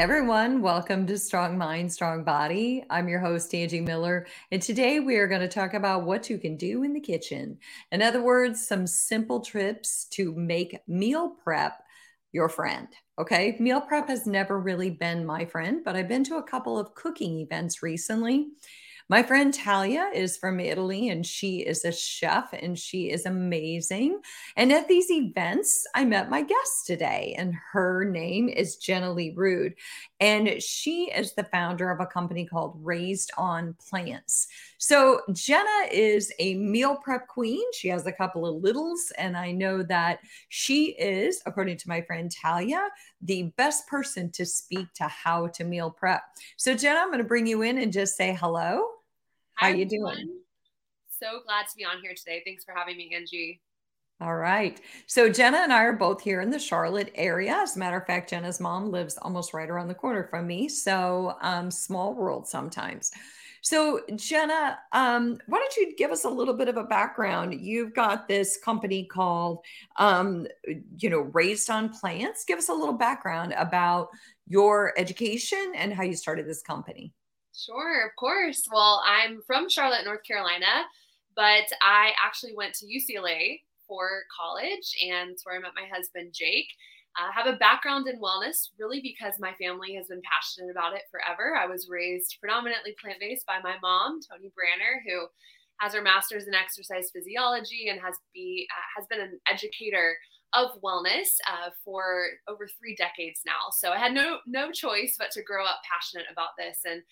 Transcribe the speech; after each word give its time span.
Everyone, 0.00 0.62
welcome 0.62 1.06
to 1.08 1.18
Strong 1.18 1.58
Mind, 1.58 1.92
Strong 1.92 2.24
Body. 2.24 2.82
I'm 2.88 3.06
your 3.06 3.20
host, 3.20 3.54
Angie 3.54 3.82
Miller, 3.82 4.26
and 4.50 4.62
today 4.62 4.98
we 4.98 5.16
are 5.16 5.28
going 5.28 5.42
to 5.42 5.46
talk 5.46 5.74
about 5.74 6.04
what 6.04 6.30
you 6.30 6.38
can 6.38 6.56
do 6.56 6.84
in 6.84 6.94
the 6.94 7.00
kitchen. 7.00 7.58
In 7.92 8.00
other 8.00 8.22
words, 8.22 8.66
some 8.66 8.86
simple 8.86 9.40
trips 9.40 10.06
to 10.12 10.32
make 10.34 10.78
meal 10.88 11.36
prep 11.44 11.82
your 12.32 12.48
friend. 12.48 12.88
Okay, 13.18 13.58
meal 13.60 13.82
prep 13.82 14.08
has 14.08 14.26
never 14.26 14.58
really 14.58 14.88
been 14.88 15.26
my 15.26 15.44
friend, 15.44 15.82
but 15.84 15.96
I've 15.96 16.08
been 16.08 16.24
to 16.24 16.36
a 16.36 16.42
couple 16.42 16.78
of 16.78 16.94
cooking 16.94 17.40
events 17.40 17.82
recently 17.82 18.46
my 19.10 19.24
friend 19.24 19.52
Talia 19.52 20.08
is 20.14 20.36
from 20.36 20.60
Italy 20.60 21.08
and 21.08 21.26
she 21.26 21.62
is 21.62 21.84
a 21.84 21.90
chef 21.90 22.52
and 22.52 22.78
she 22.78 23.10
is 23.10 23.26
amazing. 23.26 24.20
And 24.56 24.72
at 24.72 24.86
these 24.86 25.10
events, 25.10 25.84
I 25.96 26.04
met 26.04 26.30
my 26.30 26.42
guest 26.42 26.86
today, 26.86 27.34
and 27.36 27.52
her 27.72 28.04
name 28.04 28.48
is 28.48 28.76
Jenna 28.76 29.12
Lee 29.12 29.32
Rude. 29.34 29.74
And 30.20 30.62
she 30.62 31.10
is 31.10 31.32
the 31.32 31.42
founder 31.42 31.90
of 31.90 31.98
a 31.98 32.06
company 32.06 32.46
called 32.46 32.78
Raised 32.80 33.32
on 33.36 33.74
Plants. 33.88 34.46
So, 34.78 35.22
Jenna 35.32 35.88
is 35.90 36.32
a 36.38 36.54
meal 36.54 36.96
prep 37.02 37.26
queen. 37.26 37.64
She 37.72 37.88
has 37.88 38.06
a 38.06 38.12
couple 38.12 38.46
of 38.46 38.62
littles, 38.62 39.12
and 39.18 39.36
I 39.36 39.50
know 39.50 39.82
that 39.82 40.20
she 40.50 40.90
is, 40.90 41.42
according 41.46 41.78
to 41.78 41.88
my 41.88 42.00
friend 42.02 42.30
Talia, 42.30 42.88
the 43.22 43.52
best 43.56 43.88
person 43.88 44.30
to 44.32 44.46
speak 44.46 44.86
to 44.94 45.04
how 45.08 45.48
to 45.48 45.64
meal 45.64 45.90
prep. 45.90 46.22
So, 46.56 46.76
Jenna, 46.76 47.00
I'm 47.00 47.08
going 47.08 47.18
to 47.18 47.24
bring 47.24 47.48
you 47.48 47.62
in 47.62 47.78
and 47.78 47.92
just 47.92 48.16
say 48.16 48.36
hello. 48.38 48.84
How 49.60 49.66
Hi, 49.66 49.74
you 49.74 49.84
doing? 49.84 50.38
So 51.10 51.40
glad 51.44 51.68
to 51.68 51.76
be 51.76 51.84
on 51.84 52.00
here 52.00 52.14
today. 52.16 52.40
Thanks 52.46 52.64
for 52.64 52.72
having 52.74 52.96
me, 52.96 53.12
Angie. 53.14 53.60
All 54.22 54.36
right. 54.36 54.80
So 55.06 55.28
Jenna 55.28 55.58
and 55.58 55.70
I 55.70 55.84
are 55.84 55.92
both 55.92 56.22
here 56.22 56.40
in 56.40 56.48
the 56.48 56.58
Charlotte 56.58 57.12
area. 57.14 57.52
As 57.52 57.76
a 57.76 57.78
matter 57.78 57.98
of 57.98 58.06
fact, 58.06 58.30
Jenna's 58.30 58.58
mom 58.58 58.90
lives 58.90 59.18
almost 59.20 59.52
right 59.52 59.68
around 59.68 59.88
the 59.88 59.94
corner 59.94 60.24
from 60.30 60.46
me. 60.46 60.66
So 60.66 61.36
um, 61.42 61.70
small 61.70 62.14
world 62.14 62.48
sometimes. 62.48 63.10
So 63.60 64.00
Jenna, 64.16 64.78
um, 64.92 65.38
why 65.44 65.58
don't 65.58 65.76
you 65.76 65.94
give 65.94 66.10
us 66.10 66.24
a 66.24 66.30
little 66.30 66.54
bit 66.54 66.68
of 66.68 66.78
a 66.78 66.84
background? 66.84 67.60
You've 67.60 67.92
got 67.92 68.28
this 68.28 68.56
company 68.56 69.04
called, 69.04 69.58
um, 69.96 70.46
you 70.96 71.10
know, 71.10 71.20
Raised 71.34 71.68
on 71.68 71.90
Plants. 71.90 72.46
Give 72.46 72.56
us 72.56 72.70
a 72.70 72.74
little 72.74 72.96
background 72.96 73.52
about 73.58 74.08
your 74.46 74.94
education 74.96 75.74
and 75.74 75.92
how 75.92 76.02
you 76.02 76.16
started 76.16 76.46
this 76.46 76.62
company. 76.62 77.12
Sure, 77.66 78.06
of 78.06 78.16
course. 78.16 78.64
Well, 78.72 79.02
I'm 79.04 79.42
from 79.46 79.68
Charlotte, 79.68 80.04
North 80.04 80.22
Carolina, 80.24 80.84
but 81.36 81.68
I 81.82 82.12
actually 82.22 82.54
went 82.56 82.74
to 82.74 82.86
UCLA 82.86 83.60
for 83.86 84.22
college, 84.34 84.94
and 85.10 85.30
it's 85.32 85.44
where 85.44 85.56
I 85.56 85.58
met 85.58 85.72
my 85.74 85.86
husband, 85.92 86.32
Jake. 86.32 86.68
I 87.16 87.30
have 87.34 87.52
a 87.52 87.58
background 87.58 88.06
in 88.06 88.20
wellness 88.20 88.70
really 88.78 89.00
because 89.02 89.34
my 89.40 89.52
family 89.60 89.94
has 89.94 90.06
been 90.06 90.22
passionate 90.22 90.70
about 90.70 90.94
it 90.94 91.02
forever. 91.10 91.56
I 91.56 91.66
was 91.66 91.88
raised 91.90 92.36
predominantly 92.40 92.94
plant 93.02 93.18
based 93.18 93.46
by 93.46 93.58
my 93.62 93.74
mom, 93.82 94.20
Toni 94.22 94.48
Branner, 94.54 95.02
who 95.04 95.26
has 95.80 95.92
her 95.92 96.02
master's 96.02 96.46
in 96.46 96.54
exercise 96.54 97.10
physiology 97.12 97.88
and 97.90 98.00
has 98.00 98.14
be 98.32 98.68
uh, 98.70 99.00
has 99.00 99.06
been 99.08 99.20
an 99.20 99.40
educator 99.50 100.16
of 100.54 100.80
wellness 100.82 101.38
uh, 101.48 101.70
for 101.84 102.26
over 102.48 102.68
three 102.68 102.94
decades 102.94 103.40
now. 103.44 103.70
So 103.72 103.90
I 103.90 103.98
had 103.98 104.12
no 104.12 104.38
no 104.46 104.70
choice 104.70 105.16
but 105.18 105.30
to 105.32 105.42
grow 105.42 105.64
up 105.64 105.80
passionate 105.90 106.26
about 106.30 106.50
this 106.58 106.78
and 106.84 107.02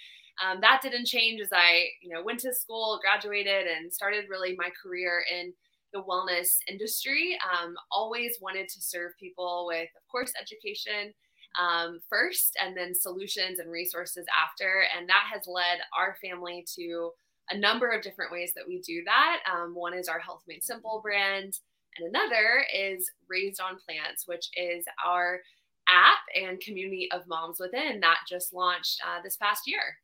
um, 0.45 0.61
that 0.61 0.81
didn't 0.83 1.07
change 1.07 1.41
as 1.41 1.51
I, 1.53 1.87
you 2.03 2.11
know, 2.11 2.23
went 2.23 2.41
to 2.41 2.55
school, 2.55 3.01
graduated, 3.03 3.67
and 3.67 3.93
started 3.93 4.27
really 4.29 4.55
my 4.57 4.71
career 4.81 5.23
in 5.31 5.53
the 5.93 6.03
wellness 6.03 6.59
industry. 6.69 7.39
Um, 7.53 7.75
always 7.91 8.39
wanted 8.41 8.69
to 8.69 8.83
serve 8.83 9.13
people 9.19 9.65
with, 9.67 9.89
of 9.97 10.07
course, 10.11 10.33
education 10.41 11.13
um, 11.59 12.01
first, 12.09 12.57
and 12.63 12.77
then 12.77 12.95
solutions 12.95 13.59
and 13.59 13.71
resources 13.71 14.27
after. 14.37 14.85
And 14.97 15.09
that 15.09 15.25
has 15.33 15.47
led 15.47 15.79
our 15.99 16.17
family 16.23 16.65
to 16.77 17.11
a 17.51 17.57
number 17.57 17.91
of 17.91 18.03
different 18.03 18.31
ways 18.31 18.53
that 18.55 18.69
we 18.69 18.81
do 18.81 19.03
that. 19.07 19.39
Um, 19.51 19.75
one 19.75 19.95
is 19.95 20.09
our 20.09 20.19
Health 20.19 20.43
Made 20.47 20.63
Simple 20.63 21.01
brand, 21.03 21.59
and 21.97 22.09
another 22.09 22.65
is 22.73 23.11
Raised 23.29 23.61
on 23.61 23.79
Plants, 23.85 24.27
which 24.27 24.49
is 24.55 24.85
our 25.05 25.41
app 25.89 26.19
and 26.35 26.61
community 26.61 27.09
of 27.13 27.27
moms 27.27 27.59
within 27.59 27.99
that 28.01 28.19
just 28.29 28.53
launched 28.53 29.01
uh, 29.03 29.23
this 29.23 29.39
past 29.39 29.63
year. 29.67 29.97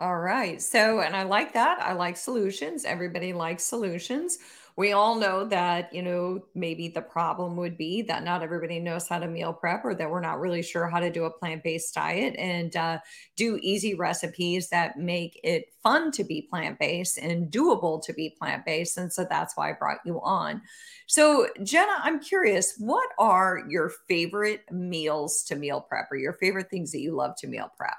All 0.00 0.18
right. 0.18 0.60
So, 0.60 1.00
and 1.00 1.16
I 1.16 1.22
like 1.22 1.54
that. 1.54 1.80
I 1.80 1.94
like 1.94 2.18
solutions. 2.18 2.84
Everybody 2.84 3.32
likes 3.32 3.64
solutions. 3.64 4.38
We 4.76 4.92
all 4.92 5.14
know 5.14 5.46
that, 5.46 5.94
you 5.94 6.02
know, 6.02 6.44
maybe 6.54 6.88
the 6.88 7.00
problem 7.00 7.56
would 7.56 7.78
be 7.78 8.02
that 8.02 8.22
not 8.22 8.42
everybody 8.42 8.78
knows 8.78 9.08
how 9.08 9.18
to 9.18 9.26
meal 9.26 9.54
prep 9.54 9.86
or 9.86 9.94
that 9.94 10.10
we're 10.10 10.20
not 10.20 10.38
really 10.38 10.62
sure 10.62 10.86
how 10.86 11.00
to 11.00 11.10
do 11.10 11.24
a 11.24 11.30
plant 11.30 11.62
based 11.64 11.94
diet 11.94 12.36
and 12.36 12.76
uh, 12.76 12.98
do 13.36 13.58
easy 13.62 13.94
recipes 13.94 14.68
that 14.68 14.98
make 14.98 15.40
it 15.42 15.72
fun 15.82 16.10
to 16.12 16.24
be 16.24 16.42
plant 16.42 16.78
based 16.78 17.16
and 17.16 17.50
doable 17.50 18.04
to 18.04 18.12
be 18.12 18.36
plant 18.38 18.66
based. 18.66 18.98
And 18.98 19.10
so 19.10 19.24
that's 19.24 19.56
why 19.56 19.70
I 19.70 19.72
brought 19.72 20.00
you 20.04 20.20
on. 20.20 20.60
So, 21.06 21.48
Jenna, 21.62 21.94
I'm 22.02 22.20
curious, 22.20 22.74
what 22.78 23.08
are 23.18 23.62
your 23.66 23.90
favorite 24.08 24.70
meals 24.70 25.42
to 25.44 25.56
meal 25.56 25.80
prep 25.80 26.08
or 26.12 26.18
your 26.18 26.34
favorite 26.34 26.68
things 26.68 26.92
that 26.92 27.00
you 27.00 27.12
love 27.16 27.34
to 27.38 27.46
meal 27.46 27.72
prep? 27.78 27.96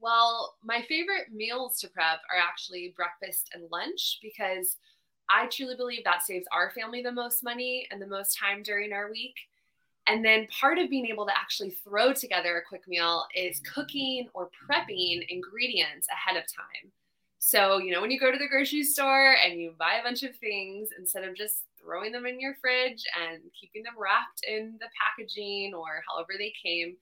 Well, 0.00 0.54
my 0.62 0.82
favorite 0.88 1.32
meals 1.32 1.80
to 1.80 1.88
prep 1.88 2.20
are 2.32 2.40
actually 2.40 2.94
breakfast 2.96 3.50
and 3.52 3.64
lunch 3.70 4.18
because 4.22 4.76
I 5.28 5.46
truly 5.46 5.76
believe 5.76 6.04
that 6.04 6.22
saves 6.22 6.46
our 6.52 6.70
family 6.70 7.02
the 7.02 7.12
most 7.12 7.42
money 7.42 7.86
and 7.90 8.00
the 8.00 8.06
most 8.06 8.38
time 8.38 8.62
during 8.62 8.92
our 8.92 9.10
week. 9.10 9.34
And 10.06 10.24
then 10.24 10.46
part 10.48 10.78
of 10.78 10.88
being 10.88 11.06
able 11.06 11.26
to 11.26 11.36
actually 11.36 11.70
throw 11.70 12.12
together 12.14 12.56
a 12.56 12.66
quick 12.66 12.88
meal 12.88 13.26
is 13.34 13.60
cooking 13.60 14.28
or 14.32 14.48
prepping 14.68 15.26
ingredients 15.28 16.06
ahead 16.10 16.36
of 16.40 16.44
time. 16.44 16.92
So, 17.38 17.78
you 17.78 17.92
know, 17.92 18.00
when 18.00 18.10
you 18.10 18.18
go 18.18 18.32
to 18.32 18.38
the 18.38 18.48
grocery 18.48 18.82
store 18.84 19.36
and 19.44 19.60
you 19.60 19.74
buy 19.78 19.96
a 20.00 20.02
bunch 20.02 20.22
of 20.22 20.34
things, 20.36 20.88
instead 20.98 21.24
of 21.24 21.36
just 21.36 21.64
throwing 21.80 22.12
them 22.12 22.26
in 22.26 22.40
your 22.40 22.54
fridge 22.60 23.04
and 23.20 23.40
keeping 23.60 23.82
them 23.82 23.94
wrapped 23.98 24.42
in 24.48 24.76
the 24.80 24.88
packaging 24.98 25.74
or 25.74 26.02
however 26.08 26.32
they 26.38 26.52
came, 26.62 26.96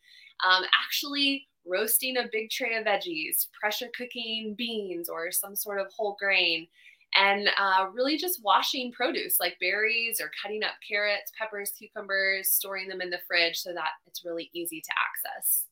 um, 0.46 0.64
actually 0.84 1.46
roasting 1.66 2.16
a 2.16 2.28
big 2.32 2.50
tray 2.50 2.76
of 2.76 2.84
veggies, 2.84 3.48
pressure 3.58 3.88
cooking 3.96 4.54
beans 4.56 5.08
or 5.08 5.30
some 5.30 5.56
sort 5.56 5.80
of 5.80 5.86
whole 5.96 6.16
grain, 6.18 6.66
and 7.16 7.48
uh, 7.58 7.86
really 7.92 8.16
just 8.16 8.42
washing 8.42 8.92
produce 8.92 9.38
like 9.40 9.56
berries 9.60 10.20
or 10.20 10.30
cutting 10.42 10.62
up 10.62 10.72
carrots, 10.86 11.32
peppers, 11.38 11.72
cucumbers, 11.78 12.52
storing 12.52 12.88
them 12.88 13.00
in 13.00 13.10
the 13.10 13.20
fridge 13.26 13.58
so 13.58 13.72
that 13.72 13.90
it's 14.06 14.24
really 14.24 14.50
easy 14.52 14.80
to 14.80 14.90
access. 14.90 15.66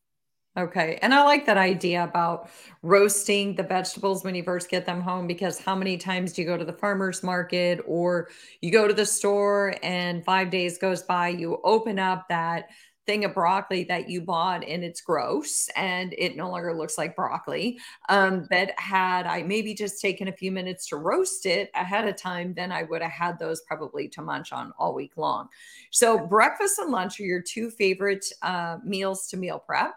Okay. 0.57 1.01
And 1.03 1.13
I 1.13 1.25
like 1.25 1.47
that 1.47 1.57
idea 1.57 2.05
about 2.05 2.49
roasting 2.83 3.57
the 3.57 3.65
vegetables 3.65 4.23
when 4.23 4.37
you 4.37 4.45
first 4.45 4.71
get 4.71 4.87
them 4.87 5.01
home 5.01 5.27
because 5.27 5.59
how 5.59 5.75
many 5.75 5.97
times 5.97 6.33
do 6.33 6.43
you 6.43 6.47
go 6.47 6.57
to 6.57 6.65
the 6.65 6.73
farmer's 6.73 7.25
market 7.25 7.81
or 7.87 8.29
you 8.61 8.71
go 8.71 8.87
to 8.87 8.95
the 8.95 9.05
store 9.05 9.75
and 9.83 10.25
five 10.25 10.51
days 10.51 10.79
goes 10.79 11.03
by, 11.03 11.29
you 11.29 11.61
open 11.65 11.99
up 11.99 12.29
that 12.29 12.71
thing 13.07 13.25
of 13.25 13.35
broccoli 13.35 13.85
that 13.85 14.09
you 14.09 14.21
bought 14.21 14.65
and 14.65 14.83
it's 14.83 15.01
gross 15.01 15.69
and 15.77 16.15
it 16.17 16.37
no 16.37 16.51
longer 16.51 16.75
looks 16.75 16.97
like 16.97 17.17
broccoli. 17.17 17.79
Um, 18.09 18.47
but 18.51 18.73
had 18.79 19.27
I 19.27 19.43
maybe 19.43 19.75
just 19.75 20.01
taken 20.01 20.29
a 20.29 20.33
few 20.33 20.51
minutes 20.51 20.89
to 20.89 20.97
roast 20.97 21.47
it 21.47 21.71
ahead 21.75 22.09
of 22.09 22.17
time, 22.17 22.55
then 22.55 22.73
I 22.73 22.85
would 22.85 23.03
have 23.03 23.11
had 23.11 23.39
those 23.39 23.63
probably 23.63 24.09
to 24.09 24.23
munch 24.23 24.53
on 24.53 24.73
all 24.79 24.95
week 24.95 25.17
long. 25.17 25.49
So, 25.91 26.19
breakfast 26.19 26.79
and 26.79 26.91
lunch 26.91 27.21
are 27.21 27.25
your 27.25 27.43
two 27.43 27.71
favorite 27.71 28.25
uh, 28.43 28.79
meals 28.85 29.27
to 29.29 29.37
meal 29.37 29.59
prep. 29.59 29.95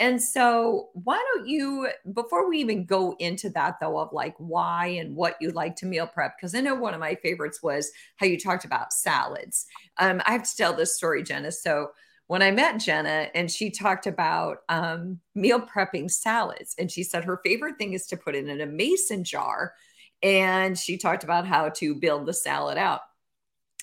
And 0.00 0.22
so, 0.22 0.90
why 0.92 1.22
don't 1.34 1.48
you, 1.48 1.88
before 2.12 2.48
we 2.48 2.58
even 2.58 2.84
go 2.84 3.16
into 3.18 3.50
that 3.50 3.76
though, 3.80 3.98
of 3.98 4.12
like 4.12 4.34
why 4.38 4.86
and 4.86 5.16
what 5.16 5.36
you 5.40 5.50
like 5.50 5.74
to 5.76 5.86
meal 5.86 6.06
prep, 6.06 6.36
because 6.36 6.54
I 6.54 6.60
know 6.60 6.74
one 6.74 6.94
of 6.94 7.00
my 7.00 7.16
favorites 7.16 7.62
was 7.62 7.90
how 8.16 8.26
you 8.26 8.38
talked 8.38 8.64
about 8.64 8.92
salads. 8.92 9.66
Um, 9.98 10.22
I 10.24 10.32
have 10.32 10.48
to 10.48 10.56
tell 10.56 10.72
this 10.72 10.96
story, 10.96 11.22
Jenna. 11.24 11.50
So, 11.50 11.88
when 12.28 12.42
I 12.42 12.50
met 12.50 12.78
Jenna 12.78 13.28
and 13.34 13.50
she 13.50 13.70
talked 13.70 14.06
about 14.06 14.58
um, 14.68 15.18
meal 15.34 15.60
prepping 15.60 16.10
salads. 16.10 16.74
And 16.78 16.90
she 16.90 17.02
said 17.02 17.24
her 17.24 17.40
favorite 17.44 17.78
thing 17.78 17.94
is 17.94 18.06
to 18.06 18.16
put 18.16 18.34
it 18.34 18.46
in 18.46 18.60
a 18.60 18.66
mason 18.66 19.24
jar. 19.24 19.74
And 20.22 20.78
she 20.78 20.96
talked 20.98 21.24
about 21.24 21.46
how 21.46 21.70
to 21.70 21.94
build 21.94 22.26
the 22.26 22.34
salad 22.34 22.78
out. 22.78 23.00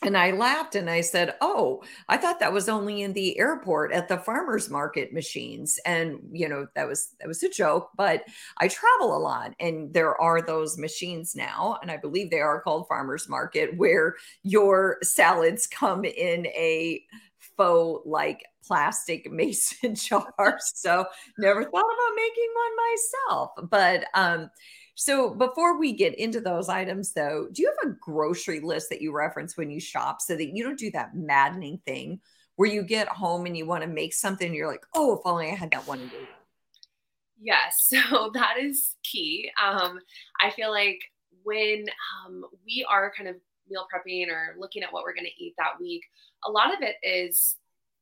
And 0.04 0.18
I 0.18 0.32
laughed 0.32 0.76
and 0.76 0.90
I 0.90 1.02
said, 1.02 1.36
Oh, 1.42 1.82
I 2.08 2.18
thought 2.18 2.40
that 2.42 2.54
was 2.54 2.70
only 2.70 3.02
in 3.02 3.14
the 3.14 3.40
airport 3.40 3.94
at 3.94 4.10
the 4.10 4.18
farmers 4.18 4.70
market 4.70 5.14
machines. 5.14 5.80
And, 5.86 6.20
you 6.32 6.48
know, 6.50 6.68
that 6.76 6.88
was 6.88 7.16
that 7.20 7.28
was 7.28 7.42
a 7.42 7.50
joke, 7.50 7.90
but 7.96 8.24
I 8.58 8.68
travel 8.68 9.16
a 9.16 9.18
lot 9.18 9.56
and 9.60 9.92
there 9.94 10.20
are 10.22 10.42
those 10.42 10.78
machines 10.78 11.34
now. 11.34 11.80
And 11.82 11.90
I 11.90 11.98
believe 11.98 12.30
they 12.30 12.42
are 12.42 12.62
called 12.62 12.88
farmers 12.88 13.30
market 13.30 13.78
where 13.78 14.16
your 14.44 14.98
salads 15.02 15.66
come 15.66 16.04
in 16.04 16.46
a 16.48 17.02
faux 17.58 18.06
like 18.06 18.44
plastic 18.66 19.32
mason 19.32 19.96
jar. 19.96 20.60
So 20.60 21.06
never 21.38 21.64
thought 21.64 21.70
about 21.70 22.16
making 22.16 22.50
one 22.54 22.76
myself. 22.92 23.52
But 23.70 24.06
um, 24.14 24.50
so 24.96 25.34
before 25.34 25.78
we 25.78 25.92
get 25.92 26.18
into 26.18 26.40
those 26.40 26.70
items 26.70 27.14
though, 27.14 27.48
do 27.52 27.62
you 27.62 27.74
have 27.82 27.92
a 27.92 27.96
grocery 28.00 28.62
list 28.62 28.90
that 28.90 29.02
you 29.02 29.14
reference 29.14 29.58
when 29.58 29.70
you 29.70 29.80
shop 29.80 30.22
so 30.22 30.36
that 30.36 30.56
you 30.56 30.64
don't 30.64 30.80
do 30.80 30.92
that 30.92 31.16
maddening 31.16 31.80
thing 31.86 32.22
where 32.56 32.70
you 32.70 32.84
get 32.84 33.08
home 33.10 33.46
and 33.46 33.58
you 33.58 33.66
want 33.66 33.84
to 33.84 33.90
make 33.90 34.14
something, 34.14 34.54
you're 34.54 34.72
like, 34.72 34.86
oh, 34.94 35.18
if 35.18 35.22
only 35.26 35.52
I 35.52 35.56
had 35.56 35.72
that 35.72 35.88
one. 35.88 36.10
Yes, 37.42 37.76
so 38.10 38.32
that 38.34 38.58
is 38.62 38.96
key. 39.04 39.52
Um, 39.62 40.00
I 40.40 40.50
feel 40.52 40.72
like 40.72 41.00
when 41.44 41.86
um, 42.26 42.46
we 42.66 42.86
are 42.90 43.12
kind 43.16 43.30
of 43.30 43.36
meal 43.70 43.88
prepping 43.94 44.28
or 44.30 44.56
looking 44.60 44.84
at 44.84 44.92
what 44.92 45.04
we're 45.04 45.14
going 45.14 45.26
to 45.26 45.44
eat 45.44 45.54
that 45.58 45.80
week, 45.80 46.04
a 46.46 46.52
lot 46.52 46.74
of 46.74 46.82
it 46.82 46.96
is 47.04 47.56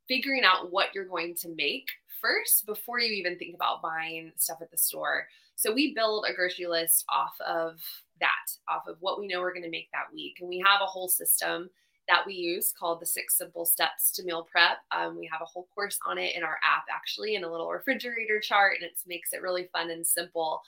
figuring 0.08 0.44
out 0.44 0.72
what 0.72 0.94
you're 0.94 1.06
going 1.06 1.36
to 1.36 1.50
make 1.56 1.88
first 2.22 2.66
before 2.66 3.00
you 3.00 3.14
even 3.14 3.38
think 3.38 3.56
about 3.56 3.82
buying 3.82 4.32
stuff 4.38 4.60
at 4.62 4.72
the 4.72 4.78
store. 4.78 5.28
So 5.56 5.74
we 5.74 5.94
build 5.94 6.26
a 6.28 6.34
grocery 6.34 6.68
list 6.68 7.06
off 7.10 7.36
of 7.46 7.80
that, 8.20 8.52
off 8.70 8.88
of 8.88 8.98
what 9.00 9.20
we 9.20 9.28
know 9.28 9.42
we're 9.42 9.54
going 9.54 9.64
to 9.64 9.70
make 9.70 9.90
that 9.92 10.14
week. 10.14 10.38
And 10.40 10.50
we 10.50 10.60
have 10.60 10.82
a 10.82 10.86
whole 10.86 11.08
system 11.08 11.70
that 12.08 12.24
we 12.26 12.34
use 12.34 12.74
called 12.78 13.00
the 13.00 13.06
six 13.06 13.38
simple 13.38 13.66
steps 13.66 14.12
to 14.12 14.24
meal 14.24 14.48
prep. 14.52 14.78
Um, 14.92 15.18
we 15.18 15.30
have 15.32 15.42
a 15.42 15.46
whole 15.46 15.68
course 15.74 15.98
on 16.06 16.18
it 16.18 16.36
in 16.36 16.44
our 16.44 16.58
app, 16.64 16.84
actually, 16.94 17.36
in 17.36 17.44
a 17.44 17.52
little 17.52 17.70
refrigerator 17.70 18.40
chart, 18.42 18.76
and 18.76 18.84
it 18.84 18.98
makes 19.08 19.32
it 19.32 19.42
really 19.42 19.70
fun 19.72 19.90
and 19.90 20.06
simple. 20.06 20.62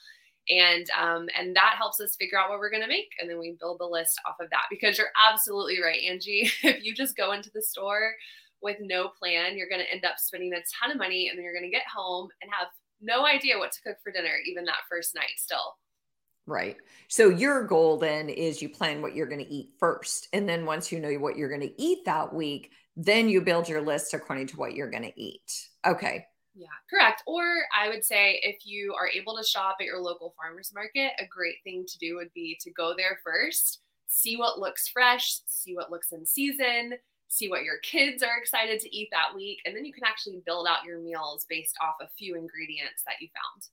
And 0.49 0.87
um, 0.91 1.27
and 1.37 1.55
that 1.55 1.75
helps 1.77 1.99
us 1.99 2.15
figure 2.15 2.37
out 2.37 2.49
what 2.49 2.59
we're 2.59 2.69
going 2.69 2.83
to 2.83 2.87
make, 2.87 3.11
and 3.19 3.29
then 3.29 3.39
we 3.39 3.57
build 3.59 3.79
the 3.79 3.85
list 3.85 4.19
off 4.27 4.35
of 4.39 4.49
that. 4.51 4.65
Because 4.69 4.97
you're 4.97 5.07
absolutely 5.29 5.81
right, 5.81 6.03
Angie. 6.03 6.51
if 6.63 6.83
you 6.83 6.93
just 6.93 7.17
go 7.17 7.31
into 7.31 7.49
the 7.53 7.61
store 7.61 8.13
with 8.61 8.77
no 8.79 9.07
plan, 9.07 9.57
you're 9.57 9.69
going 9.69 9.81
to 9.81 9.91
end 9.91 10.05
up 10.05 10.19
spending 10.19 10.53
a 10.53 10.57
ton 10.79 10.91
of 10.91 10.97
money, 10.97 11.29
and 11.29 11.37
then 11.37 11.43
you're 11.43 11.53
going 11.53 11.69
to 11.69 11.75
get 11.75 11.87
home 11.93 12.29
and 12.41 12.51
have 12.57 12.67
no 13.01 13.25
idea 13.25 13.57
what 13.57 13.71
to 13.71 13.81
cook 13.81 13.97
for 14.03 14.11
dinner, 14.11 14.35
even 14.47 14.65
that 14.65 14.85
first 14.89 15.15
night. 15.15 15.37
Still. 15.37 15.77
Right. 16.47 16.77
So 17.07 17.29
your 17.29 17.65
goal 17.65 17.97
then 17.97 18.29
is 18.29 18.61
you 18.61 18.69
plan 18.69 19.01
what 19.01 19.15
you're 19.15 19.25
going 19.25 19.43
to 19.43 19.51
eat 19.51 19.71
first. 19.79 20.27
And 20.31 20.47
then 20.47 20.65
once 20.65 20.91
you 20.91 20.99
know 20.99 21.11
what 21.13 21.37
you're 21.37 21.49
going 21.49 21.61
to 21.61 21.81
eat 21.81 22.05
that 22.05 22.33
week, 22.33 22.71
then 22.95 23.29
you 23.29 23.41
build 23.41 23.67
your 23.67 23.81
list 23.81 24.13
according 24.13 24.47
to 24.47 24.57
what 24.57 24.75
you're 24.75 24.91
going 24.91 25.03
to 25.03 25.21
eat. 25.21 25.69
Okay. 25.85 26.25
Yeah, 26.55 26.67
correct. 26.89 27.21
Or 27.27 27.43
I 27.77 27.89
would 27.89 28.05
say 28.05 28.39
if 28.41 28.65
you 28.65 28.95
are 28.97 29.09
able 29.09 29.35
to 29.35 29.43
shop 29.43 29.77
at 29.81 29.85
your 29.85 29.99
local 29.99 30.33
farmers 30.37 30.71
market, 30.73 31.11
a 31.19 31.27
great 31.27 31.57
thing 31.65 31.85
to 31.85 31.97
do 31.97 32.15
would 32.15 32.33
be 32.33 32.57
to 32.61 32.71
go 32.71 32.93
there 32.97 33.19
first, 33.23 33.81
see 34.07 34.37
what 34.37 34.57
looks 34.57 34.87
fresh, 34.87 35.39
see 35.47 35.75
what 35.75 35.91
looks 35.91 36.13
in 36.13 36.25
season, 36.25 36.93
see 37.27 37.49
what 37.49 37.63
your 37.63 37.79
kids 37.83 38.23
are 38.23 38.37
excited 38.39 38.79
to 38.79 38.95
eat 38.95 39.09
that 39.11 39.35
week, 39.35 39.59
and 39.65 39.75
then 39.75 39.83
you 39.83 39.91
can 39.91 40.05
actually 40.05 40.41
build 40.45 40.65
out 40.65 40.85
your 40.85 41.01
meals 41.01 41.45
based 41.49 41.75
off 41.81 41.95
a 42.01 42.07
few 42.17 42.35
ingredients 42.35 43.03
that 43.05 43.15
you 43.19 43.27
found. 43.27 43.69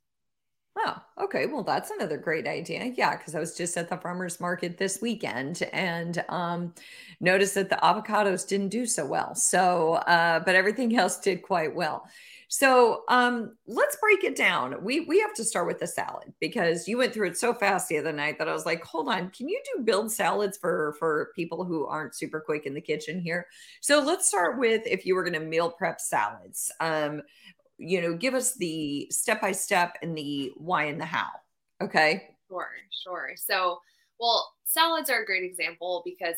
Oh, 0.75 1.25
okay. 1.25 1.46
Well, 1.46 1.62
that's 1.62 1.90
another 1.90 2.17
great 2.17 2.46
idea. 2.46 2.93
Yeah, 2.96 3.17
because 3.17 3.34
I 3.34 3.40
was 3.40 3.55
just 3.55 3.76
at 3.76 3.90
the 3.90 3.99
farmers 3.99 4.40
market 4.40 4.79
this 4.79 5.02
weekend 5.02 5.62
and 5.73 6.25
um, 6.31 6.75
noticed 7.20 7.55
that 7.56 7.69
the 7.69 7.76
avocados 7.76 8.49
didn't 8.49 8.70
do 8.70 8.87
so 8.87 9.05
well. 9.05 9.34
So, 9.34 9.94
uh, 9.94 10.40
but 10.40 10.55
everything 10.55 10.96
else 10.99 11.19
did 11.19 11.43
quite 11.43 11.75
well. 11.75 12.08
So 12.53 13.05
um, 13.09 13.57
let's 13.67 13.97
break 13.97 14.25
it 14.25 14.37
down. 14.37 14.85
We 14.85 15.01
we 15.07 15.19
have 15.21 15.33
to 15.37 15.45
start 15.45 15.67
with 15.67 15.79
the 15.79 15.87
salad 15.87 16.35
because 16.39 16.87
you 16.87 16.99
went 16.99 17.15
through 17.15 17.29
it 17.29 17.39
so 17.39 17.55
fast 17.55 17.89
the 17.89 17.97
other 17.97 18.13
night 18.13 18.39
that 18.39 18.47
I 18.47 18.53
was 18.53 18.67
like, 18.67 18.85
hold 18.85 19.09
on, 19.09 19.31
can 19.31 19.49
you 19.49 19.59
do 19.75 19.83
build 19.83 20.13
salads 20.13 20.59
for 20.59 20.95
for 20.99 21.31
people 21.35 21.65
who 21.65 21.87
aren't 21.87 22.15
super 22.15 22.41
quick 22.41 22.67
in 22.67 22.75
the 22.75 22.81
kitchen 22.83 23.23
here? 23.23 23.47
So 23.81 24.01
let's 24.01 24.29
start 24.29 24.59
with 24.59 24.83
if 24.85 25.07
you 25.07 25.15
were 25.15 25.23
going 25.23 25.33
to 25.33 25.41
meal 25.41 25.71
prep 25.71 25.99
salads. 25.99 26.71
Um, 26.79 27.23
you 27.79 28.03
know, 28.03 28.15
give 28.15 28.35
us 28.35 28.55
the 28.57 29.09
step 29.11 29.41
by 29.41 29.53
step 29.53 29.97
and 30.03 30.15
the 30.15 30.53
why 30.59 30.85
and 30.85 31.01
the 31.01 31.07
how. 31.07 31.31
Okay. 31.81 32.37
Sure, 32.51 32.69
sure. 33.03 33.31
So, 33.35 33.81
well, 34.21 34.53
salads 34.67 35.09
are 35.09 35.23
a 35.23 35.25
great 35.27 35.43
example 35.43 36.03
because 36.05 36.37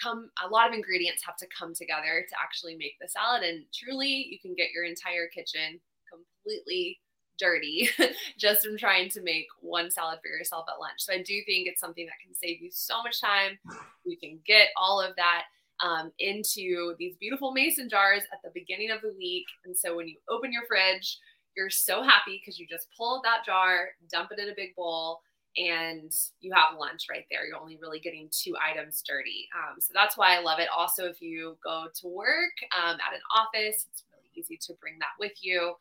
come 0.00 0.30
a 0.44 0.48
lot 0.48 0.68
of 0.68 0.74
ingredients 0.74 1.22
have 1.24 1.36
to 1.36 1.46
come 1.56 1.74
together 1.74 2.24
to 2.28 2.34
actually 2.42 2.76
make 2.76 2.96
the 3.00 3.08
salad 3.08 3.42
and 3.42 3.64
truly 3.72 4.28
you 4.30 4.38
can 4.38 4.54
get 4.54 4.70
your 4.70 4.84
entire 4.84 5.26
kitchen 5.28 5.80
completely 6.10 6.98
dirty 7.38 7.88
just 8.38 8.66
from 8.66 8.76
trying 8.76 9.08
to 9.10 9.22
make 9.22 9.46
one 9.60 9.90
salad 9.90 10.18
for 10.22 10.28
yourself 10.28 10.66
at 10.68 10.80
lunch. 10.80 10.98
So 10.98 11.12
I 11.12 11.18
do 11.18 11.40
think 11.46 11.66
it's 11.66 11.80
something 11.80 12.04
that 12.06 12.20
can 12.24 12.34
save 12.34 12.60
you 12.60 12.70
so 12.70 13.02
much 13.02 13.20
time. 13.20 13.58
You 14.04 14.16
can 14.18 14.40
get 14.46 14.68
all 14.76 15.00
of 15.00 15.16
that 15.16 15.44
um, 15.80 16.12
into 16.18 16.94
these 16.98 17.16
beautiful 17.16 17.52
mason 17.52 17.88
jars 17.88 18.22
at 18.32 18.40
the 18.42 18.50
beginning 18.52 18.90
of 18.90 19.00
the 19.00 19.14
week. 19.16 19.46
And 19.64 19.76
so 19.76 19.96
when 19.96 20.08
you 20.08 20.16
open 20.28 20.52
your 20.52 20.66
fridge, 20.66 21.18
you're 21.56 21.70
so 21.70 22.02
happy 22.02 22.40
because 22.40 22.58
you 22.58 22.66
just 22.66 22.88
pull 22.96 23.20
that 23.24 23.44
jar, 23.44 23.90
dump 24.10 24.30
it 24.32 24.38
in 24.38 24.48
a 24.48 24.54
big 24.56 24.74
bowl, 24.76 25.20
and 25.56 26.12
you 26.40 26.52
have 26.54 26.78
lunch 26.78 27.06
right 27.10 27.24
there. 27.30 27.46
You're 27.46 27.60
only 27.60 27.78
really 27.80 28.00
getting 28.00 28.28
two 28.30 28.54
items 28.62 29.02
dirty. 29.02 29.48
Um, 29.56 29.80
so 29.80 29.92
that's 29.94 30.16
why 30.16 30.36
I 30.36 30.40
love 30.40 30.58
it. 30.58 30.68
Also, 30.76 31.06
if 31.06 31.20
you 31.20 31.56
go 31.64 31.86
to 32.00 32.06
work 32.06 32.54
um, 32.76 32.94
at 32.94 33.14
an 33.14 33.20
office, 33.34 33.86
it's 33.90 34.04
really 34.12 34.30
easy 34.34 34.58
to 34.66 34.74
bring 34.80 34.98
that 34.98 35.18
with 35.18 35.32
you. 35.40 35.74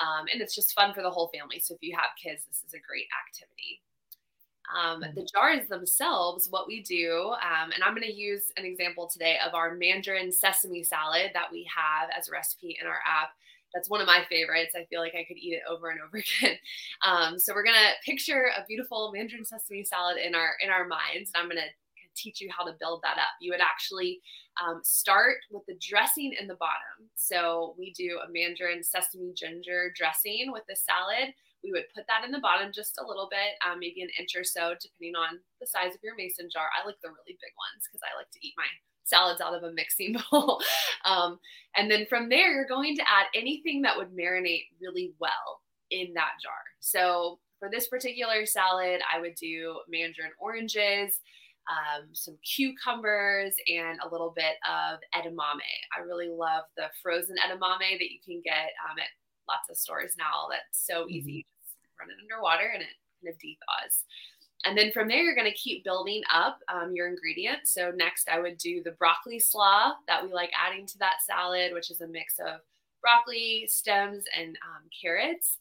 Um, 0.00 0.26
and 0.32 0.40
it's 0.40 0.54
just 0.54 0.72
fun 0.72 0.94
for 0.94 1.02
the 1.02 1.10
whole 1.10 1.30
family. 1.34 1.60
So 1.60 1.74
if 1.74 1.82
you 1.82 1.94
have 1.96 2.10
kids, 2.22 2.44
this 2.48 2.64
is 2.66 2.74
a 2.74 2.78
great 2.78 3.06
activity. 3.26 3.82
Um, 4.70 5.00
the 5.14 5.28
jars 5.34 5.66
themselves, 5.68 6.48
what 6.48 6.68
we 6.68 6.80
do, 6.82 7.34
um, 7.42 7.72
and 7.72 7.82
I'm 7.82 7.94
going 7.94 8.06
to 8.06 8.14
use 8.14 8.44
an 8.56 8.64
example 8.64 9.08
today 9.12 9.36
of 9.44 9.54
our 9.54 9.74
mandarin 9.74 10.30
sesame 10.30 10.84
salad 10.84 11.30
that 11.34 11.50
we 11.50 11.68
have 11.74 12.08
as 12.16 12.28
a 12.28 12.32
recipe 12.32 12.78
in 12.80 12.86
our 12.86 13.00
app. 13.04 13.30
That's 13.74 13.88
one 13.88 14.00
of 14.00 14.06
my 14.06 14.24
favorites. 14.28 14.74
I 14.76 14.84
feel 14.86 15.00
like 15.00 15.14
I 15.14 15.24
could 15.24 15.36
eat 15.36 15.54
it 15.54 15.62
over 15.68 15.90
and 15.90 16.00
over 16.00 16.16
again. 16.40 16.56
Um, 17.06 17.38
so 17.38 17.54
we're 17.54 17.64
gonna 17.64 17.94
picture 18.04 18.50
a 18.56 18.64
beautiful 18.66 19.12
mandarin 19.14 19.44
sesame 19.44 19.84
salad 19.84 20.18
in 20.18 20.34
our 20.34 20.52
in 20.62 20.70
our 20.70 20.86
minds, 20.86 21.30
and 21.34 21.42
I'm 21.42 21.48
gonna 21.48 21.70
teach 22.16 22.40
you 22.40 22.50
how 22.56 22.64
to 22.64 22.76
build 22.80 23.00
that 23.02 23.18
up. 23.18 23.38
You 23.40 23.52
would 23.52 23.60
actually 23.60 24.20
um, 24.62 24.80
start 24.82 25.36
with 25.50 25.64
the 25.66 25.78
dressing 25.80 26.34
in 26.38 26.48
the 26.48 26.56
bottom. 26.56 27.08
So 27.14 27.74
we 27.78 27.92
do 27.92 28.18
a 28.26 28.30
mandarin 28.32 28.82
sesame 28.82 29.32
ginger 29.34 29.92
dressing 29.96 30.50
with 30.52 30.64
the 30.68 30.76
salad 30.76 31.32
we 31.62 31.72
would 31.72 31.92
put 31.94 32.08
that 32.08 32.24
in 32.24 32.32
the 32.32 32.40
bottom 32.40 32.72
just 32.72 32.96
a 32.98 33.06
little 33.06 33.28
bit, 33.28 33.60
um, 33.64 33.78
maybe 33.78 34.00
an 34.02 34.12
inch 34.18 34.32
or 34.36 34.44
so, 34.44 34.74
depending 34.80 35.16
on 35.16 35.40
the 35.60 35.68
size 35.68 35.94
of 35.94 36.02
your 36.02 36.16
mason 36.16 36.48
jar. 36.48 36.72
I 36.72 36.86
like 36.86 36.96
the 37.04 37.12
really 37.12 37.36
big 37.36 37.54
ones 37.56 37.84
because 37.84 38.00
I 38.00 38.16
like 38.16 38.32
to 38.32 38.40
eat 38.40 38.56
my 38.56 38.68
salads 39.04 39.40
out 39.40 39.54
of 39.54 39.62
a 39.62 39.72
mixing 39.72 40.16
bowl. 40.30 40.60
um, 41.04 41.38
and 41.76 41.90
then 41.90 42.06
from 42.08 42.28
there, 42.28 42.52
you're 42.52 42.66
going 42.66 42.96
to 42.96 43.02
add 43.02 43.26
anything 43.34 43.82
that 43.82 43.96
would 43.96 44.10
marinate 44.10 44.66
really 44.80 45.12
well 45.18 45.60
in 45.90 46.12
that 46.14 46.32
jar. 46.42 46.52
So 46.80 47.38
for 47.58 47.68
this 47.70 47.88
particular 47.88 48.46
salad, 48.46 49.00
I 49.12 49.20
would 49.20 49.34
do 49.34 49.80
mandarin 49.88 50.32
oranges, 50.38 51.20
um, 51.68 52.08
some 52.12 52.38
cucumbers, 52.42 53.54
and 53.68 53.98
a 54.02 54.10
little 54.10 54.32
bit 54.34 54.56
of 54.66 54.98
edamame. 55.14 55.60
I 55.96 56.00
really 56.06 56.30
love 56.30 56.64
the 56.76 56.86
frozen 57.02 57.36
edamame 57.36 57.98
that 57.98 58.10
you 58.10 58.18
can 58.24 58.40
get 58.44 58.72
um, 58.88 58.98
at 58.98 59.12
lots 59.48 59.68
of 59.68 59.76
stores 59.76 60.14
now 60.16 60.48
that's 60.50 60.86
so 60.86 61.06
easy. 61.08 61.44
Mm-hmm. 61.44 62.08
run 62.08 62.10
it 62.10 62.22
underwater 62.22 62.70
and 62.72 62.82
it 62.82 62.94
kind 63.20 63.34
of 63.34 63.38
dethaws. 63.38 64.04
And 64.64 64.76
then 64.76 64.92
from 64.92 65.08
there, 65.08 65.22
you're 65.22 65.34
going 65.34 65.50
to 65.50 65.56
keep 65.56 65.84
building 65.84 66.22
up 66.32 66.58
um, 66.68 66.92
your 66.94 67.08
ingredients. 67.08 67.72
So 67.72 67.92
next, 67.94 68.28
I 68.28 68.40
would 68.40 68.58
do 68.58 68.82
the 68.82 68.92
broccoli 68.92 69.38
slaw 69.38 69.92
that 70.06 70.22
we 70.22 70.32
like 70.32 70.50
adding 70.58 70.86
to 70.86 70.98
that 70.98 71.22
salad, 71.26 71.72
which 71.72 71.90
is 71.90 72.02
a 72.02 72.06
mix 72.06 72.38
of 72.38 72.60
broccoli 73.00 73.66
stems 73.68 74.24
and 74.38 74.56
um, 74.56 74.82
carrots. 75.00 75.58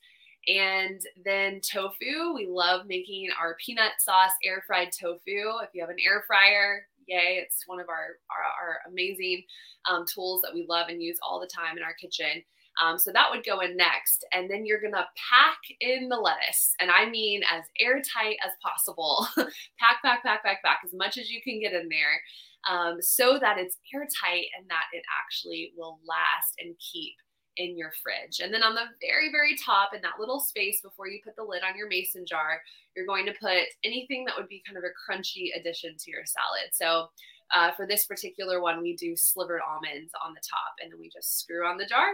And 0.47 1.01
then 1.23 1.61
tofu. 1.61 2.33
We 2.33 2.47
love 2.49 2.87
making 2.87 3.29
our 3.39 3.55
peanut 3.63 3.93
sauce 3.99 4.31
air 4.43 4.63
fried 4.65 4.89
tofu. 4.91 5.59
If 5.61 5.69
you 5.73 5.81
have 5.81 5.89
an 5.89 5.97
air 6.05 6.23
fryer, 6.25 6.87
yay! 7.07 7.41
It's 7.43 7.63
one 7.67 7.79
of 7.79 7.89
our 7.89 8.17
our, 8.31 8.43
our 8.61 8.91
amazing 8.91 9.43
um, 9.89 10.05
tools 10.05 10.41
that 10.41 10.53
we 10.53 10.65
love 10.67 10.87
and 10.87 11.03
use 11.03 11.17
all 11.21 11.39
the 11.39 11.47
time 11.47 11.77
in 11.77 11.83
our 11.83 11.93
kitchen. 11.93 12.41
Um, 12.83 12.97
so 12.97 13.11
that 13.11 13.27
would 13.29 13.45
go 13.45 13.59
in 13.59 13.75
next. 13.75 14.25
And 14.31 14.49
then 14.49 14.65
you're 14.65 14.81
going 14.81 14.93
to 14.93 15.07
pack 15.29 15.59
in 15.81 16.09
the 16.09 16.15
lettuce. 16.15 16.73
And 16.79 16.89
I 16.89 17.09
mean 17.09 17.41
as 17.43 17.65
airtight 17.79 18.37
as 18.45 18.51
possible. 18.63 19.27
pack, 19.79 20.01
pack, 20.03 20.23
pack, 20.23 20.43
pack, 20.43 20.63
pack 20.63 20.79
as 20.85 20.93
much 20.93 21.17
as 21.17 21.29
you 21.29 21.41
can 21.41 21.59
get 21.59 21.73
in 21.73 21.89
there 21.89 22.21
um, 22.67 23.01
so 23.01 23.37
that 23.39 23.57
it's 23.57 23.77
airtight 23.93 24.47
and 24.57 24.67
that 24.69 24.85
it 24.93 25.03
actually 25.21 25.73
will 25.77 25.99
last 26.07 26.55
and 26.59 26.75
keep 26.79 27.13
in 27.57 27.77
your 27.77 27.91
fridge. 28.01 28.39
And 28.41 28.53
then 28.53 28.63
on 28.63 28.73
the 28.73 28.87
very, 29.01 29.31
very 29.31 29.55
top 29.63 29.93
in 29.93 30.01
that 30.01 30.19
little 30.19 30.39
space 30.39 30.81
before 30.81 31.07
you 31.07 31.19
put 31.23 31.35
the 31.35 31.43
lid 31.43 31.61
on 31.63 31.77
your 31.77 31.89
mason 31.89 32.25
jar, 32.25 32.61
you're 32.95 33.05
going 33.05 33.25
to 33.25 33.33
put 33.33 33.67
anything 33.83 34.23
that 34.25 34.35
would 34.37 34.47
be 34.47 34.63
kind 34.65 34.77
of 34.77 34.83
a 34.83 34.95
crunchy 34.95 35.49
addition 35.59 35.95
to 35.97 36.11
your 36.11 36.25
salad. 36.25 36.71
So 36.71 37.09
uh, 37.53 37.71
for 37.71 37.85
this 37.85 38.05
particular 38.05 38.61
one, 38.61 38.81
we 38.81 38.95
do 38.95 39.15
slivered 39.15 39.61
almonds 39.67 40.11
on 40.25 40.33
the 40.33 40.41
top 40.47 40.75
and 40.81 40.91
then 40.91 40.99
we 40.99 41.09
just 41.09 41.39
screw 41.39 41.65
on 41.65 41.77
the 41.77 41.85
jar 41.85 42.07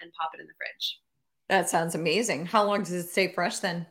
and 0.00 0.12
pop 0.12 0.30
it 0.34 0.40
in 0.40 0.46
the 0.46 0.52
fridge. 0.56 1.00
That 1.48 1.68
sounds 1.68 1.94
amazing. 1.94 2.46
How 2.46 2.64
long 2.64 2.80
does 2.82 2.92
it 2.92 3.08
stay 3.08 3.28
fresh 3.28 3.58
then? 3.58 3.86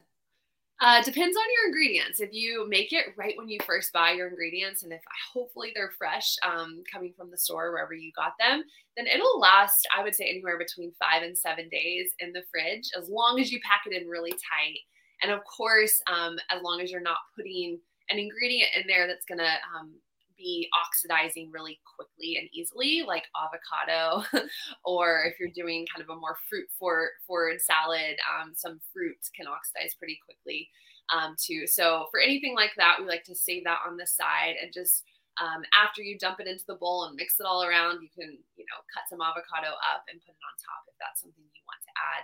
Uh, 0.81 1.01
depends 1.03 1.37
on 1.37 1.43
your 1.53 1.67
ingredients. 1.67 2.19
If 2.19 2.33
you 2.33 2.67
make 2.67 2.91
it 2.91 3.05
right 3.15 3.33
when 3.37 3.47
you 3.47 3.59
first 3.65 3.93
buy 3.93 4.11
your 4.11 4.27
ingredients, 4.27 4.83
and 4.83 4.91
if 4.91 4.99
hopefully 5.33 5.71
they're 5.73 5.93
fresh, 5.97 6.35
um, 6.45 6.83
coming 6.91 7.13
from 7.17 7.31
the 7.31 7.37
store 7.37 7.71
wherever 7.71 7.93
you 7.93 8.11
got 8.13 8.33
them, 8.37 8.61
then 8.97 9.07
it'll 9.07 9.39
last. 9.39 9.87
I 9.97 10.03
would 10.03 10.15
say 10.15 10.25
anywhere 10.25 10.57
between 10.57 10.91
five 10.99 11.23
and 11.23 11.37
seven 11.37 11.69
days 11.69 12.11
in 12.19 12.33
the 12.33 12.43
fridge, 12.51 12.89
as 12.97 13.07
long 13.07 13.39
as 13.39 13.53
you 13.53 13.59
pack 13.63 13.83
it 13.89 13.99
in 13.99 14.09
really 14.09 14.31
tight. 14.31 14.79
And 15.23 15.31
of 15.31 15.39
course, 15.45 16.01
um, 16.07 16.37
as 16.51 16.61
long 16.61 16.81
as 16.81 16.91
you're 16.91 16.99
not 16.99 17.19
putting 17.37 17.79
an 18.09 18.19
ingredient 18.19 18.71
in 18.75 18.83
there 18.85 19.07
that's 19.07 19.25
gonna 19.25 19.55
um, 19.79 19.93
be 20.37 20.69
oxidizing 20.73 21.51
really 21.51 21.79
quickly 21.95 22.37
and 22.37 22.49
easily, 22.53 23.03
like 23.07 23.25
avocado, 23.35 24.23
or 24.85 25.23
if 25.25 25.39
you're 25.39 25.53
doing 25.55 25.85
kind 25.93 26.03
of 26.03 26.15
a 26.15 26.19
more 26.19 26.37
fruit 26.49 26.67
for, 26.77 27.09
forward 27.25 27.61
salad, 27.61 28.17
um, 28.25 28.53
some 28.55 28.79
fruits 28.93 29.29
can 29.29 29.47
oxidize 29.47 29.95
pretty 29.95 30.19
quickly 30.25 30.69
um, 31.13 31.35
too. 31.39 31.67
So 31.67 32.07
for 32.11 32.19
anything 32.19 32.55
like 32.55 32.71
that, 32.77 32.97
we 32.99 33.07
like 33.07 33.23
to 33.25 33.35
save 33.35 33.63
that 33.65 33.79
on 33.87 33.97
the 33.97 34.07
side 34.07 34.55
and 34.61 34.73
just 34.73 35.03
um, 35.35 35.67
after 35.75 35.99
you 35.99 36.15
dump 36.15 36.39
it 36.39 36.47
into 36.47 36.63
the 36.63 36.79
bowl 36.79 37.03
and 37.05 37.15
mix 37.19 37.39
it 37.39 37.45
all 37.45 37.63
around, 37.63 37.99
you 37.99 38.07
can, 38.15 38.39
you 38.55 38.65
know, 38.71 38.79
cut 38.87 39.03
some 39.11 39.19
avocado 39.19 39.75
up 39.83 40.07
and 40.07 40.23
put 40.23 40.31
it 40.31 40.47
on 40.47 40.55
top 40.55 40.87
if 40.87 40.95
that's 40.95 41.19
something 41.19 41.43
you 41.43 41.63
want 41.67 41.83
to 41.83 41.91
add 41.99 42.23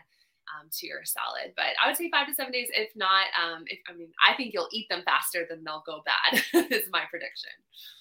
um, 0.60 0.67
to 0.72 0.88
your 0.88 1.03
salad. 1.05 1.53
But 1.55 1.74
I 1.84 1.88
would 1.88 1.98
say 1.98 2.10
five 2.10 2.27
to 2.27 2.34
seven 2.34 2.51
days. 2.51 2.70
If 2.74 2.96
not, 2.96 3.27
um, 3.41 3.63
if 3.67 3.79
I 3.89 3.93
mean, 3.93 4.10
I 4.27 4.34
think 4.36 4.53
you'll 4.53 4.70
eat 4.72 4.88
them 4.89 5.03
faster 5.05 5.46
than 5.50 5.63
they'll 5.63 5.84
go 5.86 6.03
bad. 6.05 6.43
is 6.72 6.89
my 6.91 7.03
prediction. 7.10 7.51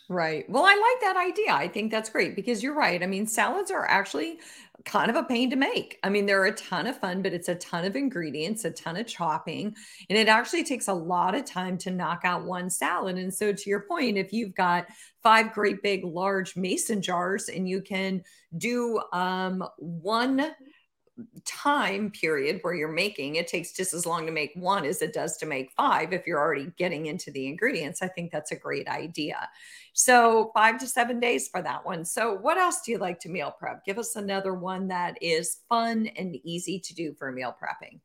Right. 0.09 0.49
Well, 0.51 0.65
I 0.65 0.75
like 0.75 1.01
that 1.03 1.25
idea. 1.25 1.53
I 1.53 1.69
think 1.69 1.93
that's 1.93 2.11
great 2.11 2.35
because 2.35 2.65
you're 2.65 2.75
right. 2.75 3.01
I 3.01 3.07
mean, 3.07 3.29
salads 3.29 3.71
are 3.71 3.87
actually 3.87 4.41
kind 4.85 5.09
of 5.09 5.17
a 5.17 5.23
pain 5.23 5.51
to 5.51 5.57
make. 5.57 5.99
I 6.03 6.09
mean, 6.09 6.27
they're 6.27 6.47
a 6.47 6.53
ton 6.53 6.87
of 6.87 6.99
fun, 6.99 7.23
but 7.23 7.33
it's 7.33 7.49
a 7.49 7.55
ton 7.55 7.85
of 7.85 7.95
ingredients, 7.95 8.65
a 8.65 8.71
ton 8.71 8.97
of 8.97 9.07
chopping, 9.07 9.75
and 10.09 10.19
it 10.19 10.27
actually 10.29 10.65
takes 10.65 10.89
a 10.89 10.93
lot 10.93 11.35
of 11.35 11.45
time 11.45 11.79
to 11.79 11.91
knock 11.91 12.23
out 12.25 12.45
one 12.45 12.71
salad. 12.71 13.19
And 13.19 13.33
so, 13.33 13.53
to 13.53 13.71
your 13.71 13.83
point, 13.83 14.19
if 14.19 14.33
you've 14.33 14.55
got 14.55 14.87
five 15.23 15.53
great 15.53 15.83
big 15.83 16.05
large 16.05 16.57
mason 16.57 17.03
jars 17.03 17.49
and 17.49 17.69
you 17.69 17.81
can 17.83 18.23
do 18.57 19.01
um, 19.13 19.63
one 19.79 20.51
time 21.45 22.11
period 22.11 22.61
where 22.63 22.75
you're 22.75 22.89
making 22.89 23.37
it 23.37 23.49
takes 23.49 23.73
just 23.73 23.95
as 23.95 24.07
long 24.07 24.27
to 24.27 24.33
make 24.33 24.53
one 24.55 24.85
as 24.85 25.03
it 25.03 25.13
does 25.13 25.37
to 25.37 25.47
make 25.47 25.73
five 25.73 26.13
if 26.13 26.27
you're 26.27 26.41
already 26.41 26.73
getting 26.77 27.07
into 27.07 27.31
the 27.31 27.47
ingredients 27.47 28.03
i 28.03 28.09
think 28.09 28.31
that's 28.31 28.53
a 28.53 28.57
great 28.57 28.89
idea. 28.89 29.49
So 29.93 30.51
five 30.55 30.79
to 30.81 30.87
seven 30.87 31.19
days 31.19 31.49
for 31.49 31.63
that 31.63 31.85
one. 31.85 32.05
So 32.05 32.35
what 32.35 32.59
else 32.59 32.81
do 32.83 32.93
you 32.93 32.99
like 32.99 33.19
to 33.21 33.29
meal 33.29 33.55
prep? 33.59 33.85
Give 33.85 33.99
us 33.99 34.17
another 34.17 34.55
one 34.55 34.89
that 34.89 35.21
is 35.21 35.59
fun 35.69 36.07
and 36.17 36.37
easy 36.45 36.79
to 36.79 36.95
do 36.95 37.15
for 37.19 37.33
meal 37.33 37.55
prepping. 37.61 38.01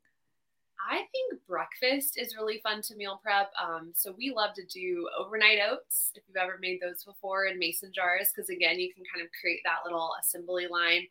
I 0.88 0.98
think 1.10 1.40
breakfast 1.48 2.16
is 2.16 2.36
really 2.36 2.60
fun 2.62 2.80
to 2.82 2.96
meal 2.96 3.20
prep. 3.22 3.50
Um, 3.60 3.90
so 3.94 4.14
we 4.16 4.32
love 4.34 4.54
to 4.54 4.64
do 4.66 5.08
overnight 5.18 5.58
oats 5.68 6.12
if 6.14 6.22
you've 6.28 6.36
ever 6.36 6.58
made 6.60 6.80
those 6.80 7.02
before 7.02 7.46
in 7.46 7.58
mason 7.58 7.90
jars, 7.92 8.28
because 8.34 8.50
again, 8.50 8.78
you 8.78 8.92
can 8.92 9.02
kind 9.12 9.24
of 9.24 9.32
create 9.40 9.60
that 9.64 9.84
little 9.84 10.12
assembly 10.20 10.66
line 10.70 11.06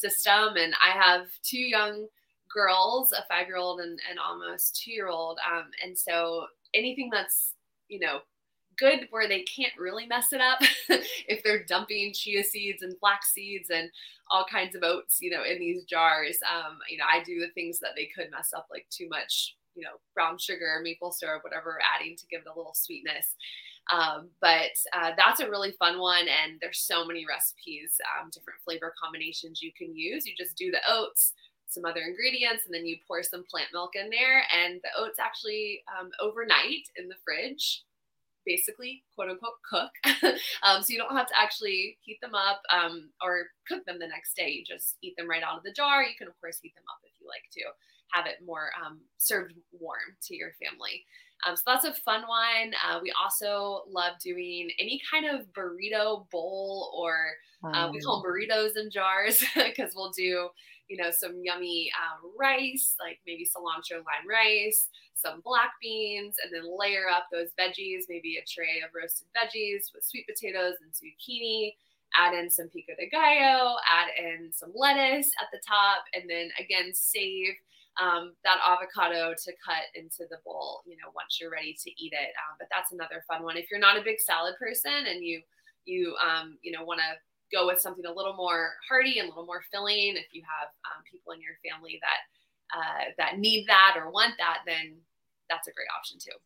system. 0.00 0.56
And 0.56 0.74
I 0.74 0.90
have 0.90 1.26
two 1.42 1.58
young 1.58 2.06
girls, 2.52 3.12
a 3.12 3.24
five 3.28 3.46
year 3.46 3.56
old 3.56 3.80
and, 3.80 3.98
and 4.08 4.18
almost 4.18 4.80
two 4.82 4.92
year 4.92 5.08
old. 5.08 5.38
Um, 5.50 5.66
and 5.84 5.96
so 5.96 6.46
anything 6.74 7.10
that's, 7.12 7.54
you 7.88 8.00
know, 8.00 8.20
good 8.78 9.06
where 9.10 9.28
they 9.28 9.42
can't 9.42 9.72
really 9.78 10.06
mess 10.06 10.32
it 10.32 10.40
up 10.40 10.58
if 11.28 11.42
they're 11.42 11.64
dumping 11.64 12.12
chia 12.14 12.42
seeds 12.42 12.82
and 12.82 12.98
flax 12.98 13.32
seeds 13.32 13.68
and 13.70 13.90
all 14.30 14.46
kinds 14.50 14.74
of 14.74 14.82
oats, 14.82 15.18
you 15.20 15.30
know, 15.30 15.44
in 15.44 15.58
these 15.58 15.84
jars. 15.84 16.38
Um, 16.50 16.78
you 16.88 16.96
know, 16.96 17.04
I 17.10 17.22
do 17.22 17.40
the 17.40 17.52
things 17.52 17.78
that 17.80 17.90
they 17.94 18.06
could 18.06 18.30
mess 18.30 18.52
up, 18.56 18.68
like 18.70 18.86
too 18.90 19.08
much, 19.08 19.56
you 19.80 19.86
know, 19.86 19.96
brown 20.14 20.36
sugar, 20.36 20.78
maple 20.82 21.10
syrup, 21.10 21.42
whatever, 21.42 21.78
adding 21.80 22.16
to 22.16 22.26
give 22.26 22.42
it 22.42 22.52
a 22.52 22.56
little 22.56 22.74
sweetness. 22.74 23.34
Um, 23.90 24.28
but 24.42 24.76
uh, 24.92 25.12
that's 25.16 25.40
a 25.40 25.48
really 25.48 25.72
fun 25.72 25.98
one. 25.98 26.28
And 26.28 26.60
there's 26.60 26.80
so 26.80 27.06
many 27.06 27.24
recipes, 27.26 27.96
um, 28.12 28.28
different 28.30 28.60
flavor 28.62 28.92
combinations 29.02 29.62
you 29.62 29.72
can 29.72 29.96
use. 29.96 30.26
You 30.26 30.34
just 30.36 30.56
do 30.56 30.70
the 30.70 30.84
oats, 30.86 31.32
some 31.66 31.86
other 31.86 32.02
ingredients, 32.02 32.66
and 32.66 32.74
then 32.74 32.84
you 32.84 32.98
pour 33.08 33.22
some 33.22 33.44
plant 33.50 33.68
milk 33.72 33.96
in 33.96 34.10
there. 34.10 34.44
And 34.52 34.80
the 34.84 34.92
oats 35.00 35.18
actually 35.18 35.82
um, 35.88 36.10
overnight 36.20 36.92
in 36.96 37.08
the 37.08 37.16
fridge 37.24 37.84
basically 38.46 39.04
quote 39.14 39.30
unquote 39.30 39.60
cook. 39.68 39.92
um, 40.62 40.82
so 40.82 40.92
you 40.92 40.98
don't 40.98 41.16
have 41.16 41.28
to 41.28 41.38
actually 41.38 41.96
heat 42.00 42.20
them 42.20 42.34
up 42.34 42.60
um, 42.70 43.10
or 43.22 43.48
cook 43.66 43.84
them 43.86 43.98
the 43.98 44.08
next 44.08 44.34
day. 44.36 44.48
You 44.50 44.64
just 44.64 44.96
eat 45.02 45.16
them 45.16 45.28
right 45.28 45.42
out 45.42 45.58
of 45.58 45.64
the 45.64 45.72
jar. 45.72 46.02
You 46.02 46.16
can, 46.16 46.28
of 46.28 46.38
course, 46.40 46.58
heat 46.60 46.74
them 46.74 46.84
up 46.88 47.00
if 47.04 47.12
you 47.20 47.26
like 47.26 47.48
to 47.52 47.64
have 48.12 48.26
it 48.26 48.44
more 48.44 48.70
um, 48.84 49.00
served 49.18 49.54
warm 49.72 50.16
to 50.26 50.36
your 50.36 50.52
family. 50.62 51.04
Um, 51.46 51.56
so 51.56 51.62
that's 51.66 51.84
a 51.84 51.94
fun 51.94 52.22
one. 52.26 52.74
Uh, 52.86 53.00
we 53.02 53.12
also 53.12 53.84
love 53.88 54.14
doing 54.22 54.70
any 54.78 55.00
kind 55.10 55.26
of 55.26 55.46
burrito 55.52 56.28
bowl, 56.30 56.92
or 56.96 57.16
uh, 57.64 57.90
we 57.92 58.00
call 58.00 58.22
them 58.22 58.30
burritos 58.30 58.76
in 58.76 58.90
jars 58.90 59.42
because 59.54 59.92
we'll 59.94 60.10
do, 60.10 60.48
you 60.88 60.96
know, 60.96 61.10
some 61.10 61.40
yummy 61.42 61.90
um, 61.96 62.30
rice, 62.38 62.94
like 63.00 63.20
maybe 63.26 63.44
cilantro 63.44 63.98
lime 63.98 64.28
rice, 64.28 64.88
some 65.14 65.40
black 65.42 65.72
beans, 65.80 66.36
and 66.42 66.52
then 66.52 66.70
layer 66.78 67.04
up 67.08 67.24
those 67.32 67.48
veggies, 67.58 68.04
maybe 68.08 68.36
a 68.36 68.44
tray 68.46 68.82
of 68.84 68.90
roasted 68.94 69.28
veggies 69.36 69.92
with 69.94 70.04
sweet 70.04 70.26
potatoes 70.26 70.74
and 70.82 70.92
zucchini. 70.92 71.72
Add 72.16 72.34
in 72.34 72.50
some 72.50 72.68
pico 72.68 72.92
de 72.98 73.08
gallo, 73.08 73.76
add 73.88 74.08
in 74.18 74.50
some 74.52 74.72
lettuce 74.74 75.30
at 75.40 75.46
the 75.52 75.60
top, 75.66 76.02
and 76.12 76.28
then 76.28 76.50
again, 76.58 76.92
save 76.92 77.54
um, 77.98 78.32
that 78.44 78.58
avocado 78.62 79.34
to 79.34 79.52
cut 79.64 79.90
into 79.94 80.28
the 80.30 80.38
bowl, 80.44 80.82
you 80.86 80.96
know, 80.96 81.10
once 81.14 81.38
you're 81.40 81.50
ready 81.50 81.76
to 81.82 81.90
eat 81.90 82.12
it. 82.12 82.32
Um, 82.38 82.56
but 82.58 82.68
that's 82.70 82.92
another 82.92 83.24
fun 83.26 83.42
one. 83.42 83.56
If 83.56 83.70
you're 83.70 83.80
not 83.80 83.98
a 83.98 84.04
big 84.04 84.20
salad 84.20 84.54
person 84.58 85.06
and 85.08 85.24
you, 85.24 85.40
you, 85.84 86.14
um, 86.22 86.58
you 86.62 86.72
know, 86.72 86.84
want 86.84 87.00
to 87.00 87.18
go 87.50 87.66
with 87.66 87.80
something 87.80 88.06
a 88.06 88.12
little 88.12 88.34
more 88.34 88.72
hearty 88.88 89.18
and 89.18 89.26
a 89.26 89.30
little 89.30 89.46
more 89.46 89.62
filling, 89.72 90.14
if 90.16 90.30
you 90.32 90.42
have 90.46 90.68
um, 90.86 91.02
people 91.10 91.32
in 91.32 91.40
your 91.40 91.58
family 91.66 91.98
that, 92.00 92.20
uh, 92.78 93.04
that 93.18 93.38
need 93.38 93.66
that 93.66 93.96
or 93.96 94.10
want 94.10 94.34
that, 94.38 94.58
then 94.66 94.96
that's 95.48 95.66
a 95.66 95.72
great 95.72 95.88
option 95.98 96.18
too. 96.18 96.36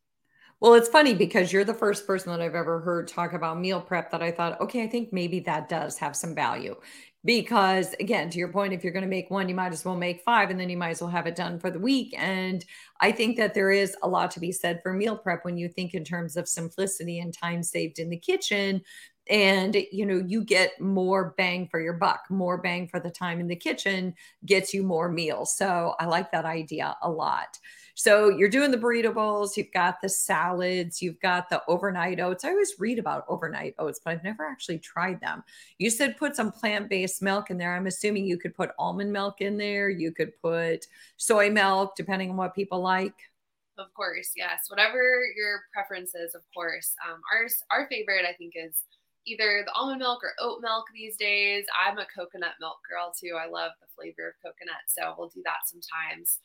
Well, 0.61 0.75
it's 0.75 0.89
funny 0.89 1.15
because 1.15 1.53
you're 1.53 1.65
the 1.65 1.75
first 1.75 2.07
person 2.07 2.33
that 2.33 2.41
I've 2.41 2.55
ever 2.55 2.81
heard 2.81 3.07
talk 3.07 3.35
about 3.35 3.61
meal 3.61 3.83
prep 3.83 4.11
that 4.13 4.23
I 4.23 4.31
thought, 4.31 4.61
okay, 4.63 4.83
I 4.83 4.89
think 4.89 5.13
maybe 5.13 5.41
that 5.41 5.69
does 5.69 5.99
have 5.99 6.17
some 6.17 6.35
value 6.35 6.77
because 7.25 7.95
again 8.01 8.29
to 8.29 8.39
your 8.39 8.49
point 8.49 8.73
if 8.73 8.85
you're 8.85 8.93
going 8.93 9.05
to 9.05 9.09
make 9.09 9.31
one 9.31 9.49
you 9.49 9.55
might 9.55 9.73
as 9.73 9.85
well 9.85 9.97
make 9.97 10.23
five 10.23 10.51
and 10.51 10.61
then 10.61 10.69
you 10.69 10.77
might 10.77 10.91
as 10.91 11.01
well 11.01 11.11
have 11.11 11.27
it 11.27 11.35
done 11.35 11.59
for 11.59 11.71
the 11.71 11.79
week 11.79 12.15
and 12.19 12.65
i 13.01 13.11
think 13.11 13.37
that 13.37 13.55
there 13.55 13.71
is 13.71 13.97
a 14.03 14.09
lot 14.09 14.31
to 14.31 14.41
be 14.41 14.53
said 14.53 14.81
for 14.83 14.93
meal 14.93 15.17
prep 15.17 15.45
when 15.45 15.57
you 15.57 15.69
think 15.69 15.95
in 15.95 16.05
terms 16.05 16.37
of 16.37 16.49
simplicity 16.49 17.21
and 17.21 17.33
time 17.33 17.63
saved 17.63 17.99
in 17.99 18.11
the 18.11 18.19
kitchen 18.19 18.81
and 19.29 19.77
you 19.91 20.05
know 20.05 20.23
you 20.27 20.45
get 20.45 20.79
more 20.81 21.35
bang 21.37 21.67
for 21.69 21.81
your 21.81 21.95
buck 21.95 22.25
more 22.29 22.59
bang 22.59 22.87
for 22.87 23.01
the 23.01 23.11
time 23.11 23.41
in 23.41 23.47
the 23.47 23.57
kitchen 23.57 24.15
gets 24.45 24.75
you 24.75 24.83
more 24.83 25.09
meals 25.09 25.57
so 25.57 25.95
i 25.99 26.05
like 26.05 26.31
that 26.31 26.45
idea 26.45 26.97
a 27.03 27.11
lot 27.11 27.59
so 27.95 28.29
you're 28.29 28.51
doing 28.51 28.73
the 28.73 28.79
burrito 28.79 29.15
bowls, 29.15 29.57
you've 29.57 29.73
got 29.73 30.01
the 30.03 30.09
salads, 30.09 31.01
you've 31.01 31.21
got 31.21 31.49
the 31.49 31.63
overnight 31.69 32.19
oats. 32.19 32.45
I 32.45 32.51
always 32.51 32.75
read 32.81 32.99
about 32.99 33.25
overnight 33.29 33.75
oats, 33.79 34.01
but 34.05 34.11
I've 34.11 34.25
never 34.25 34.45
actually 34.45 34.81
tried 34.81 35.21
them. 35.21 35.45
You 35.79 35.91
said 35.91 36.17
put 36.17 36.35
some 36.35 36.51
plant 36.51 36.91
based 36.91 37.23
milk 37.23 37.51
in 37.51 37.59
there. 37.59 37.75
I'm 37.75 37.87
assuming 37.87 38.27
you 38.27 38.37
could 38.37 38.55
put 38.55 38.73
almond 38.81 39.13
milk 39.13 39.41
in 39.41 39.57
there, 39.57 39.89
you 39.89 40.11
could 40.11 40.33
put 40.43 40.87
soy 41.19 41.51
milk, 41.51 41.95
depending 41.97 42.31
on 42.31 42.37
what 42.37 42.55
people 42.55 42.81
like. 42.81 43.15
Of 43.79 43.93
course, 43.95 44.31
yes. 44.37 44.67
Whatever 44.69 45.23
your 45.37 45.63
preference 45.73 46.15
is, 46.17 46.35
of 46.35 46.43
course. 46.53 46.95
Um, 47.09 47.21
ours, 47.33 47.63
our 47.71 47.89
favorite, 47.89 48.25
I 48.29 48.33
think, 48.33 48.55
is 48.57 48.77
either 49.27 49.63
the 49.65 49.73
almond 49.73 50.01
milk 50.01 50.23
or 50.23 50.33
oat 50.41 50.61
milk 50.63 50.87
these 50.93 51.17
days. 51.17 51.65
I'm 51.75 51.99
a 51.99 52.07
coconut 52.15 52.55
milk 52.61 52.79
girl 52.89 53.13
too. 53.19 53.37
I 53.41 53.49
love 53.49 53.73
the 53.81 53.89
flavor 53.95 54.29
of 54.29 54.35
coconut, 54.43 54.85
so 54.87 55.15
we'll 55.17 55.29
do 55.29 55.43
that 55.45 55.67
sometimes. 55.67 56.41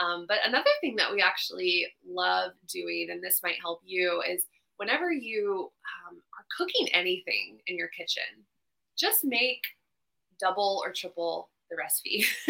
Um, 0.00 0.26
but 0.28 0.38
another 0.44 0.70
thing 0.80 0.96
that 0.96 1.12
we 1.12 1.20
actually 1.20 1.86
love 2.06 2.52
doing, 2.68 3.08
and 3.10 3.22
this 3.22 3.40
might 3.42 3.60
help 3.60 3.80
you, 3.84 4.22
is 4.28 4.44
whenever 4.76 5.10
you 5.10 5.70
um, 6.08 6.18
are 6.38 6.46
cooking 6.56 6.88
anything 6.92 7.58
in 7.66 7.76
your 7.76 7.88
kitchen, 7.88 8.22
just 8.96 9.24
make 9.24 9.62
double 10.40 10.82
or 10.84 10.92
triple 10.92 11.50
the 11.70 11.76
recipe. 11.76 12.24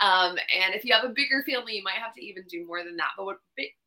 um, 0.00 0.36
and 0.54 0.74
if 0.74 0.84
you 0.84 0.94
have 0.94 1.04
a 1.04 1.12
bigger 1.14 1.44
family, 1.48 1.76
you 1.76 1.82
might 1.82 2.02
have 2.02 2.14
to 2.14 2.24
even 2.24 2.44
do 2.48 2.66
more 2.66 2.82
than 2.82 2.96
that. 2.96 3.10
But 3.16 3.24
what, 3.24 3.36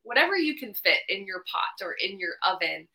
whatever 0.03 0.37
you 0.37 0.55
can 0.57 0.73
fit 0.73 0.99
in 1.09 1.25
your 1.25 1.43
pot 1.51 1.85
or 1.85 1.93
in 1.93 2.19
your 2.19 2.33
oven, 2.47 2.87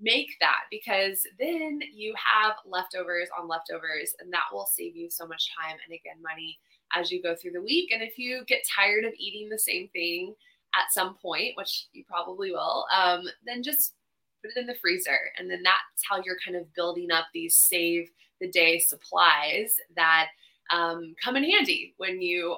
make 0.00 0.36
that 0.40 0.62
because 0.70 1.26
then 1.38 1.80
you 1.92 2.14
have 2.16 2.54
leftovers 2.66 3.28
on 3.38 3.48
leftovers, 3.48 4.14
and 4.20 4.32
that 4.32 4.52
will 4.52 4.66
save 4.66 4.96
you 4.96 5.10
so 5.10 5.26
much 5.26 5.50
time 5.60 5.76
and 5.84 5.94
again, 5.94 6.22
money 6.22 6.58
as 6.96 7.10
you 7.10 7.22
go 7.22 7.34
through 7.36 7.52
the 7.52 7.62
week. 7.62 7.90
And 7.92 8.02
if 8.02 8.18
you 8.18 8.44
get 8.46 8.62
tired 8.74 9.04
of 9.04 9.12
eating 9.16 9.48
the 9.48 9.58
same 9.58 9.88
thing 9.88 10.34
at 10.74 10.92
some 10.92 11.14
point, 11.14 11.56
which 11.56 11.86
you 11.92 12.04
probably 12.08 12.50
will, 12.52 12.86
um, 12.96 13.22
then 13.44 13.62
just 13.62 13.94
put 14.42 14.50
it 14.56 14.60
in 14.60 14.66
the 14.66 14.74
freezer. 14.80 15.18
And 15.38 15.50
then 15.50 15.62
that's 15.62 16.02
how 16.08 16.22
you're 16.24 16.38
kind 16.44 16.56
of 16.56 16.72
building 16.74 17.10
up 17.10 17.26
these 17.32 17.56
save 17.56 18.08
the 18.40 18.48
day 18.48 18.78
supplies 18.78 19.76
that 19.96 20.28
um, 20.72 21.14
come 21.22 21.36
in 21.36 21.44
handy 21.44 21.94
when 21.98 22.22
you 22.22 22.56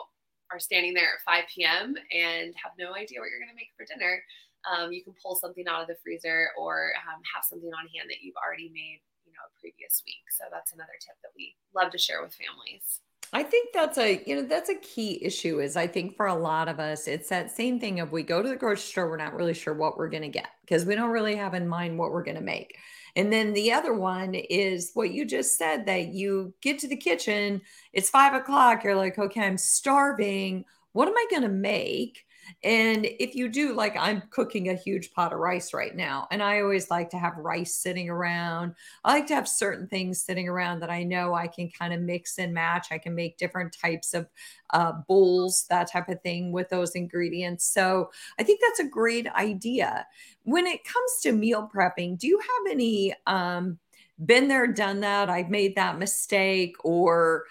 are 0.52 0.60
standing 0.60 0.94
there 0.94 1.14
at 1.14 1.24
5 1.24 1.44
p.m. 1.54 1.94
and 2.12 2.54
have 2.62 2.72
no 2.78 2.94
idea 2.94 3.20
what 3.20 3.30
you're 3.30 3.40
going 3.40 3.48
to 3.48 3.56
make 3.56 3.72
for 3.76 3.86
dinner. 3.86 4.22
Um, 4.70 4.92
you 4.92 5.02
can 5.02 5.14
pull 5.22 5.36
something 5.36 5.64
out 5.68 5.82
of 5.82 5.88
the 5.88 5.96
freezer 6.02 6.48
or 6.58 6.92
um, 7.08 7.20
have 7.34 7.44
something 7.44 7.70
on 7.70 7.88
hand 7.94 8.08
that 8.10 8.22
you've 8.22 8.36
already 8.36 8.70
made, 8.72 9.00
you 9.26 9.32
know, 9.32 9.46
previous 9.60 10.02
week. 10.06 10.24
So 10.36 10.44
that's 10.50 10.72
another 10.72 10.96
tip 11.00 11.16
that 11.22 11.32
we 11.36 11.56
love 11.74 11.90
to 11.92 11.98
share 11.98 12.22
with 12.22 12.34
families. 12.34 13.00
I 13.34 13.42
think 13.42 13.70
that's 13.72 13.96
a, 13.96 14.22
you 14.26 14.36
know, 14.36 14.42
that's 14.42 14.68
a 14.68 14.74
key 14.74 15.24
issue 15.24 15.60
is 15.60 15.74
I 15.74 15.86
think 15.86 16.16
for 16.16 16.26
a 16.26 16.34
lot 16.34 16.68
of 16.68 16.78
us, 16.78 17.08
it's 17.08 17.30
that 17.30 17.50
same 17.50 17.80
thing 17.80 17.98
of 18.00 18.12
we 18.12 18.22
go 18.22 18.42
to 18.42 18.48
the 18.48 18.56
grocery 18.56 18.82
store, 18.82 19.08
we're 19.08 19.16
not 19.16 19.34
really 19.34 19.54
sure 19.54 19.72
what 19.72 19.96
we're 19.96 20.10
going 20.10 20.22
to 20.22 20.28
get 20.28 20.48
because 20.60 20.84
we 20.84 20.94
don't 20.94 21.10
really 21.10 21.36
have 21.36 21.54
in 21.54 21.66
mind 21.66 21.98
what 21.98 22.12
we're 22.12 22.24
going 22.24 22.36
to 22.36 22.42
make. 22.42 22.76
And 23.16 23.32
then 23.32 23.54
the 23.54 23.72
other 23.72 23.94
one 23.94 24.34
is 24.34 24.90
what 24.92 25.12
you 25.12 25.24
just 25.24 25.56
said 25.56 25.86
that 25.86 26.08
you 26.08 26.54
get 26.60 26.78
to 26.80 26.88
the 26.88 26.96
kitchen, 26.96 27.62
it's 27.94 28.10
five 28.10 28.34
o'clock, 28.34 28.84
you're 28.84 28.96
like, 28.96 29.18
okay, 29.18 29.42
I'm 29.42 29.58
starving. 29.58 30.64
What 30.92 31.08
am 31.08 31.14
I 31.16 31.26
going 31.30 31.42
to 31.42 31.48
make? 31.48 32.24
And 32.64 33.06
if 33.06 33.34
you 33.34 33.48
do, 33.48 33.74
like 33.74 33.96
I'm 33.96 34.22
cooking 34.30 34.68
a 34.68 34.74
huge 34.74 35.12
pot 35.12 35.32
of 35.32 35.38
rice 35.38 35.72
right 35.72 35.94
now, 35.94 36.28
and 36.30 36.42
I 36.42 36.60
always 36.60 36.90
like 36.90 37.10
to 37.10 37.18
have 37.18 37.36
rice 37.36 37.74
sitting 37.74 38.08
around. 38.08 38.74
I 39.04 39.12
like 39.14 39.26
to 39.28 39.34
have 39.34 39.48
certain 39.48 39.86
things 39.88 40.22
sitting 40.22 40.48
around 40.48 40.80
that 40.80 40.90
I 40.90 41.02
know 41.02 41.34
I 41.34 41.46
can 41.46 41.70
kind 41.70 41.92
of 41.92 42.00
mix 42.00 42.38
and 42.38 42.54
match. 42.54 42.88
I 42.90 42.98
can 42.98 43.14
make 43.14 43.38
different 43.38 43.76
types 43.80 44.14
of 44.14 44.28
uh, 44.70 44.92
bowls, 45.08 45.66
that 45.70 45.90
type 45.90 46.08
of 46.08 46.20
thing 46.22 46.52
with 46.52 46.68
those 46.68 46.92
ingredients. 46.92 47.64
So 47.64 48.10
I 48.38 48.42
think 48.42 48.60
that's 48.60 48.80
a 48.80 48.90
great 48.90 49.28
idea. 49.28 50.06
When 50.44 50.66
it 50.66 50.84
comes 50.84 51.20
to 51.22 51.32
meal 51.32 51.70
prepping, 51.74 52.18
do 52.18 52.26
you 52.26 52.38
have 52.38 52.72
any 52.72 53.14
um, 53.26 53.78
been 54.24 54.48
there, 54.48 54.66
done 54.66 55.00
that? 55.00 55.30
I've 55.30 55.50
made 55.50 55.76
that 55.76 55.98
mistake 55.98 56.76
or 56.84 57.44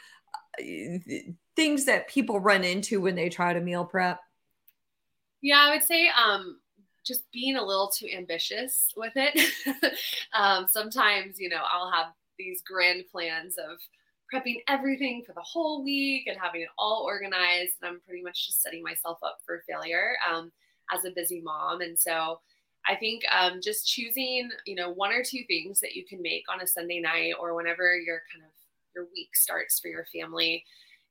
uh, 0.60 0.63
things 1.55 1.86
that 1.86 2.07
people 2.07 2.39
run 2.39 2.63
into 2.63 3.01
when 3.01 3.15
they 3.15 3.29
try 3.29 3.53
to 3.53 3.62
meal 3.62 3.86
prep? 3.86 4.19
Yeah, 5.41 5.57
I 5.60 5.71
would 5.74 5.83
say 5.83 6.10
um, 6.10 6.60
just 7.05 7.31
being 7.31 7.55
a 7.55 7.63
little 7.65 7.89
too 7.89 8.07
ambitious 8.15 8.88
with 8.95 9.13
it. 9.15 9.39
um, 10.38 10.67
sometimes, 10.69 11.39
you 11.39 11.50
know, 11.50 11.62
I'll 11.71 11.91
have 11.91 12.07
these 12.38 12.62
grand 12.62 13.03
plans 13.12 13.55
of 13.57 13.77
prepping 14.33 14.62
everything 14.67 15.24
for 15.25 15.33
the 15.33 15.41
whole 15.41 15.83
week 15.83 16.24
and 16.27 16.38
having 16.39 16.62
it 16.62 16.69
all 16.77 17.03
organized. 17.05 17.74
And 17.81 17.89
I'm 17.89 18.01
pretty 18.01 18.24
much 18.24 18.48
just 18.48 18.62
setting 18.62 18.83
myself 18.83 19.17
up 19.24 19.39
for 19.45 19.63
failure 19.67 20.13
um, 20.31 20.51
as 20.93 21.05
a 21.05 21.12
busy 21.12 21.41
mom. 21.41 21.81
And 21.81 21.98
so 21.98 22.39
I 22.88 22.95
think 22.95 23.24
um, 23.31 23.60
just 23.62 23.88
choosing, 23.88 24.50
you 24.65 24.75
know, 24.75 24.91
one 24.91 25.12
or 25.12 25.24
two 25.24 25.43
things 25.48 25.79
that 25.81 25.93
you 25.93 26.05
can 26.05 26.21
make 26.21 26.43
on 26.51 26.62
a 26.62 26.67
Sunday 26.67 27.00
night 27.00 27.33
or 27.39 27.55
whenever 27.55 27.95
your 27.98 28.21
kind 28.31 28.43
of 28.43 28.51
your 28.95 29.05
week 29.15 29.36
starts 29.36 29.79
for 29.79 29.88
your 29.88 30.05
family 30.13 30.63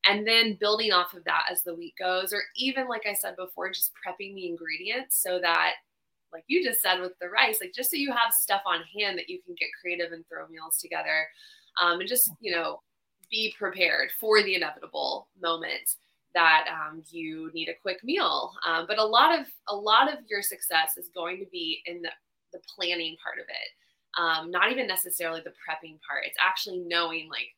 and 0.06 0.26
then 0.26 0.56
building 0.58 0.92
off 0.92 1.14
of 1.14 1.24
that 1.24 1.44
as 1.50 1.62
the 1.62 1.74
week 1.74 1.94
goes 1.98 2.32
or 2.32 2.42
even 2.56 2.88
like 2.88 3.06
i 3.06 3.14
said 3.14 3.36
before 3.36 3.70
just 3.70 3.92
prepping 3.94 4.34
the 4.34 4.46
ingredients 4.46 5.22
so 5.22 5.38
that 5.40 5.72
like 6.32 6.44
you 6.46 6.64
just 6.64 6.80
said 6.80 7.00
with 7.00 7.12
the 7.20 7.28
rice 7.28 7.58
like 7.60 7.72
just 7.74 7.90
so 7.90 7.96
you 7.96 8.10
have 8.10 8.32
stuff 8.32 8.62
on 8.66 8.80
hand 8.98 9.18
that 9.18 9.28
you 9.28 9.40
can 9.44 9.54
get 9.58 9.68
creative 9.80 10.12
and 10.12 10.24
throw 10.28 10.46
meals 10.48 10.78
together 10.78 11.26
um, 11.82 12.00
and 12.00 12.08
just 12.08 12.30
you 12.40 12.52
know 12.52 12.80
be 13.30 13.54
prepared 13.58 14.10
for 14.18 14.42
the 14.42 14.54
inevitable 14.54 15.28
moment 15.40 15.96
that 16.34 16.66
um, 16.68 17.02
you 17.10 17.50
need 17.54 17.68
a 17.68 17.80
quick 17.82 18.02
meal. 18.04 18.52
Um, 18.66 18.86
but 18.88 18.98
a 18.98 19.04
lot 19.04 19.38
of 19.38 19.46
a 19.68 19.74
lot 19.74 20.12
of 20.12 20.18
your 20.28 20.42
success 20.42 20.96
is 20.96 21.10
going 21.14 21.38
to 21.38 21.46
be 21.50 21.80
in 21.86 22.02
the, 22.02 22.10
the 22.52 22.60
planning 22.76 23.16
part 23.22 23.38
of 23.38 23.44
it 23.48 23.68
um, 24.18 24.50
not 24.50 24.70
even 24.72 24.86
necessarily 24.86 25.40
the 25.40 25.50
prepping 25.50 25.98
part. 26.06 26.24
It's 26.24 26.36
actually 26.40 26.82
knowing 26.86 27.28
like 27.28 27.54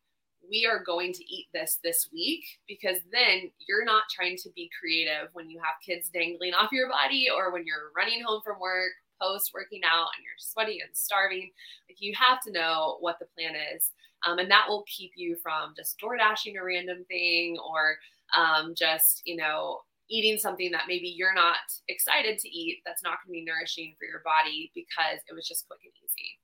we 0.49 0.65
are 0.65 0.83
going 0.83 1.13
to 1.13 1.23
eat 1.23 1.47
this 1.53 1.79
this 1.83 2.09
week 2.11 2.43
because 2.67 2.97
then 3.11 3.51
you're 3.67 3.85
not 3.85 4.03
trying 4.13 4.37
to 4.37 4.49
be 4.55 4.69
creative 4.79 5.29
when 5.33 5.49
you 5.49 5.59
have 5.59 5.75
kids 5.85 6.09
dangling 6.09 6.53
off 6.53 6.71
your 6.71 6.89
body 6.89 7.27
or 7.33 7.51
when 7.51 7.65
you're 7.65 7.91
running 7.95 8.23
home 8.23 8.41
from 8.43 8.59
work 8.59 8.91
post 9.21 9.51
working 9.53 9.81
out 9.85 10.07
and 10.17 10.23
you're 10.23 10.37
sweaty 10.37 10.79
and 10.79 10.89
starving 10.93 11.49
like 11.89 11.97
you 11.99 12.13
have 12.15 12.41
to 12.41 12.51
know 12.51 12.97
what 12.99 13.17
the 13.19 13.25
plan 13.35 13.53
is 13.75 13.91
um, 14.25 14.39
and 14.39 14.49
that 14.49 14.65
will 14.67 14.83
keep 14.87 15.11
you 15.15 15.35
from 15.41 15.73
just 15.75 15.97
door 15.97 16.17
dashing 16.17 16.57
a 16.57 16.63
random 16.63 17.05
thing 17.07 17.57
or 17.71 17.95
um, 18.37 18.73
just 18.75 19.21
you 19.25 19.35
know 19.35 19.79
eating 20.09 20.37
something 20.37 20.71
that 20.71 20.83
maybe 20.87 21.07
you're 21.07 21.33
not 21.33 21.57
excited 21.87 22.37
to 22.37 22.49
eat 22.49 22.81
that's 22.85 23.03
not 23.03 23.17
going 23.23 23.33
to 23.33 23.39
be 23.39 23.45
nourishing 23.45 23.95
for 23.97 24.05
your 24.05 24.21
body 24.25 24.71
because 24.75 25.19
it 25.29 25.33
was 25.33 25.47
just 25.47 25.67
quick 25.67 25.79
and 25.83 25.93
easy 26.03 26.37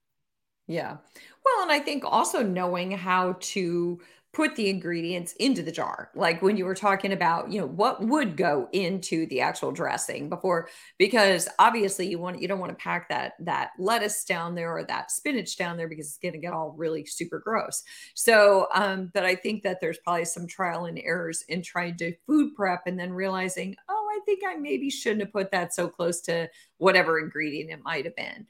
yeah. 0.69 0.97
Well, 1.55 1.63
and 1.63 1.71
I 1.71 1.79
think 1.79 2.03
also 2.05 2.43
knowing 2.43 2.91
how 2.91 3.37
to 3.39 3.99
put 4.31 4.55
the 4.55 4.69
ingredients 4.69 5.33
into 5.39 5.63
the 5.63 5.71
jar. 5.71 6.11
Like 6.13 6.43
when 6.43 6.55
you 6.55 6.63
were 6.65 6.75
talking 6.75 7.11
about, 7.11 7.51
you 7.51 7.59
know, 7.59 7.65
what 7.65 7.99
would 8.05 8.37
go 8.37 8.69
into 8.71 9.25
the 9.25 9.41
actual 9.41 9.71
dressing 9.71 10.29
before 10.29 10.69
because 10.99 11.49
obviously 11.57 12.07
you 12.07 12.19
want 12.19 12.39
you 12.39 12.47
don't 12.47 12.59
want 12.59 12.69
to 12.71 12.75
pack 12.75 13.09
that 13.09 13.33
that 13.39 13.71
lettuce 13.79 14.23
down 14.25 14.53
there 14.53 14.71
or 14.71 14.83
that 14.83 15.09
spinach 15.09 15.57
down 15.57 15.77
there 15.77 15.87
because 15.87 16.05
it's 16.09 16.19
going 16.19 16.33
to 16.33 16.39
get 16.39 16.53
all 16.53 16.75
really 16.77 17.05
super 17.07 17.39
gross. 17.39 17.81
So, 18.13 18.67
um 18.75 19.09
but 19.15 19.25
I 19.25 19.33
think 19.33 19.63
that 19.63 19.79
there's 19.81 19.97
probably 19.97 20.25
some 20.25 20.45
trial 20.45 20.85
and 20.85 20.99
errors 20.99 21.43
in 21.49 21.63
trying 21.63 21.97
to 21.97 22.13
food 22.27 22.53
prep 22.55 22.83
and 22.85 22.99
then 22.99 23.11
realizing, 23.13 23.75
"Oh, 23.89 24.09
I 24.11 24.19
think 24.25 24.41
I 24.47 24.57
maybe 24.57 24.91
shouldn't 24.91 25.21
have 25.21 25.31
put 25.33 25.49
that 25.51 25.73
so 25.73 25.87
close 25.89 26.21
to 26.21 26.49
whatever 26.77 27.17
ingredient 27.19 27.71
it 27.71 27.83
might 27.83 28.05
have 28.05 28.15
been." 28.15 28.45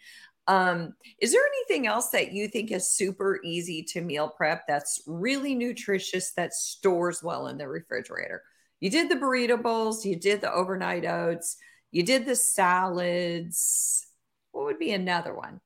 Um, 0.50 0.96
is 1.22 1.32
there 1.32 1.44
anything 1.46 1.86
else 1.86 2.10
that 2.10 2.32
you 2.32 2.48
think 2.48 2.72
is 2.72 2.90
super 2.90 3.40
easy 3.44 3.84
to 3.84 4.02
meal 4.02 4.28
prep 4.28 4.64
that's 4.68 5.04
really 5.06 5.54
nutritious 5.54 6.32
that 6.32 6.54
stores 6.54 7.22
well 7.22 7.48
in 7.48 7.58
the 7.60 7.68
refrigerator? 7.68 8.42
You 8.80 8.90
did 8.90 9.10
the 9.10 9.16
burrito 9.16 9.62
bowls, 9.62 10.04
you 10.04 10.16
did 10.16 10.42
the 10.42 10.52
overnight 10.52 11.06
oats, 11.06 11.58
you 11.92 12.02
did 12.02 12.26
the 12.26 12.36
salads. 12.36 14.08
What 14.52 14.66
would 14.66 14.80
be 14.80 14.94
another 14.94 15.36
one? 15.36 15.62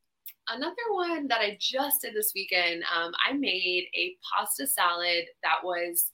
Another 0.49 0.75
one 0.91 1.27
that 1.29 1.39
I 1.39 1.57
just 1.61 2.01
did 2.01 2.13
this 2.13 2.33
weekend, 2.35 2.83
um, 2.93 3.13
I 3.25 3.31
made 3.31 3.87
a 3.95 4.17
pasta 4.35 4.67
salad 4.67 5.23
that 5.43 5.63
was 5.63 6.11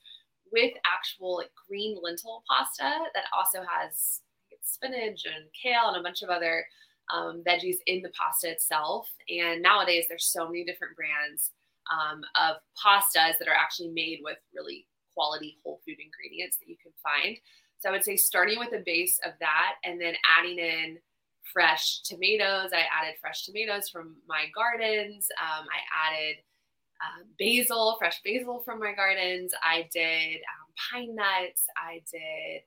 with 0.51 0.73
actual 0.85 1.37
like, 1.37 1.49
green 1.67 1.97
lentil 2.03 2.43
pasta 2.47 2.99
that 3.15 3.23
also 3.35 3.65
has 3.67 4.21
spinach 4.61 5.25
and 5.25 5.45
kale 5.59 5.87
and 5.87 5.97
a 5.97 6.03
bunch 6.03 6.21
of 6.21 6.29
other 6.29 6.63
um, 7.13 7.43
veggies 7.47 7.77
in 7.87 8.01
the 8.01 8.09
pasta 8.09 8.51
itself. 8.51 9.09
And 9.29 9.61
nowadays, 9.61 10.05
there's 10.07 10.25
so 10.25 10.45
many 10.45 10.63
different 10.63 10.95
brands 10.95 11.51
um, 11.91 12.21
of 12.39 12.57
pastas 12.77 13.37
that 13.39 13.47
are 13.47 13.55
actually 13.55 13.89
made 13.89 14.19
with 14.23 14.37
really 14.53 14.85
quality 15.13 15.57
whole 15.63 15.81
food 15.85 15.97
ingredients 15.99 16.57
that 16.57 16.69
you 16.69 16.77
can 16.81 16.91
find. 17.03 17.37
So 17.79 17.89
I 17.89 17.91
would 17.93 18.03
say 18.03 18.15
starting 18.15 18.59
with 18.59 18.73
a 18.73 18.83
base 18.85 19.19
of 19.25 19.33
that 19.39 19.75
and 19.83 19.99
then 19.99 20.13
adding 20.37 20.59
in 20.59 20.97
fresh 21.51 22.01
tomatoes. 22.01 22.71
I 22.73 22.85
added 22.91 23.15
fresh 23.19 23.45
tomatoes 23.45 23.89
from 23.89 24.17
my 24.27 24.45
gardens. 24.53 25.27
Um, 25.41 25.65
I 25.65 26.13
added 26.13 26.35
uh, 27.01 27.23
basil, 27.39 27.95
fresh 27.97 28.21
basil 28.23 28.61
from 28.63 28.79
my 28.79 28.93
gardens. 28.93 29.53
I 29.63 29.87
did 29.93 30.35
um, 30.35 30.67
pine 30.91 31.15
nuts. 31.15 31.63
I 31.77 32.01
did 32.11 32.61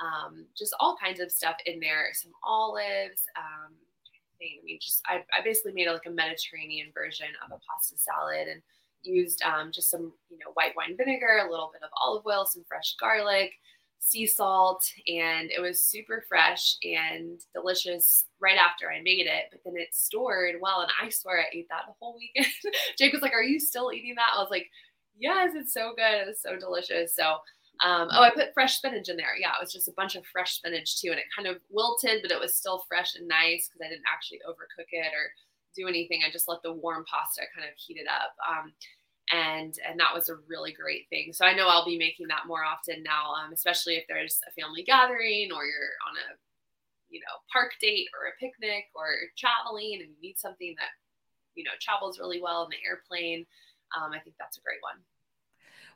um, 0.00 0.46
just 0.56 0.74
all 0.78 0.96
kinds 1.02 1.20
of 1.20 1.32
stuff 1.32 1.56
in 1.66 1.80
there. 1.80 2.10
Some 2.12 2.32
olives, 2.44 3.22
um, 3.36 3.74
thing. 4.38 4.58
I 4.60 4.64
mean, 4.64 4.78
just 4.80 5.02
I, 5.06 5.24
I 5.36 5.42
basically 5.44 5.72
made 5.72 5.88
like 5.88 6.06
a 6.06 6.10
Mediterranean 6.10 6.88
version 6.94 7.28
of 7.44 7.52
a 7.52 7.60
pasta 7.68 7.96
salad 7.98 8.48
and 8.48 8.62
used 9.02 9.42
um, 9.42 9.70
just 9.72 9.90
some 9.90 10.12
you 10.30 10.38
know 10.38 10.52
white 10.54 10.76
wine 10.76 10.96
vinegar, 10.96 11.42
a 11.46 11.50
little 11.50 11.70
bit 11.72 11.82
of 11.82 11.90
olive 12.02 12.24
oil, 12.26 12.46
some 12.46 12.64
fresh 12.68 12.94
garlic, 13.00 13.52
sea 13.98 14.26
salt, 14.26 14.84
and 15.06 15.50
it 15.50 15.60
was 15.60 15.84
super 15.84 16.24
fresh 16.28 16.76
and 16.82 17.40
delicious 17.54 18.26
right 18.40 18.58
after 18.58 18.90
I 18.90 19.02
made 19.02 19.26
it. 19.26 19.44
But 19.50 19.60
then 19.64 19.74
it 19.76 19.94
stored 19.94 20.56
well, 20.60 20.80
and 20.80 20.90
I 21.02 21.08
swear 21.10 21.40
I 21.40 21.44
ate 21.52 21.68
that 21.70 21.84
the 21.86 21.94
whole 22.00 22.16
weekend. 22.18 22.52
Jake 22.98 23.12
was 23.12 23.22
like, 23.22 23.34
"Are 23.34 23.42
you 23.42 23.60
still 23.60 23.92
eating 23.92 24.14
that?" 24.16 24.32
I 24.36 24.40
was 24.40 24.50
like, 24.50 24.66
"Yes, 25.18 25.52
it's 25.54 25.72
so 25.74 25.92
good. 25.96 26.28
It's 26.28 26.42
so 26.42 26.56
delicious." 26.58 27.14
So 27.14 27.38
um, 27.84 28.08
oh, 28.10 28.22
I 28.22 28.30
put 28.30 28.54
fresh 28.54 28.76
spinach 28.76 29.08
in 29.08 29.16
there. 29.16 29.38
Yeah, 29.38 29.54
it 29.54 29.62
was 29.62 29.72
just 29.72 29.88
a 29.88 29.94
bunch 29.96 30.16
of 30.16 30.26
fresh 30.26 30.54
spinach 30.56 31.00
too, 31.00 31.10
and 31.10 31.18
it 31.18 31.30
kind 31.34 31.46
of 31.46 31.62
wilted, 31.70 32.22
but 32.22 32.32
it 32.32 32.40
was 32.40 32.56
still 32.56 32.84
fresh 32.88 33.14
and 33.14 33.28
nice 33.28 33.68
because 33.68 33.86
I 33.86 33.90
didn't 33.90 34.10
actually 34.12 34.40
overcook 34.42 34.90
it 34.90 35.14
or 35.14 35.30
do 35.76 35.86
anything. 35.86 36.22
I 36.26 36.32
just 36.32 36.48
let 36.48 36.62
the 36.62 36.72
warm 36.72 37.04
pasta 37.06 37.42
kind 37.54 37.68
of 37.68 37.78
heat 37.78 37.98
it 38.02 38.10
up, 38.10 38.34
um, 38.42 38.72
and 39.30 39.74
and 39.86 40.00
that 40.00 40.14
was 40.14 40.28
a 40.28 40.42
really 40.48 40.72
great 40.72 41.06
thing. 41.08 41.30
So 41.32 41.46
I 41.46 41.54
know 41.54 41.68
I'll 41.68 41.86
be 41.86 41.98
making 41.98 42.26
that 42.28 42.50
more 42.50 42.64
often 42.64 43.04
now, 43.04 43.30
um, 43.38 43.52
especially 43.52 43.94
if 43.94 44.04
there's 44.08 44.40
a 44.48 44.54
family 44.60 44.82
gathering 44.82 45.54
or 45.54 45.62
you're 45.62 45.94
on 46.02 46.18
a 46.18 46.34
you 47.10 47.20
know 47.20 47.34
park 47.52 47.72
date 47.80 48.08
or 48.10 48.26
a 48.26 48.38
picnic 48.42 48.90
or 48.94 49.06
traveling 49.38 50.02
and 50.02 50.10
you 50.10 50.20
need 50.20 50.36
something 50.36 50.74
that 50.76 50.92
you 51.54 51.64
know 51.64 51.72
travels 51.80 52.18
really 52.18 52.42
well 52.42 52.64
in 52.64 52.70
the 52.70 52.82
airplane. 52.82 53.46
Um, 53.96 54.12
I 54.12 54.18
think 54.18 54.36
that's 54.38 54.58
a 54.58 54.66
great 54.66 54.82
one. 54.82 54.98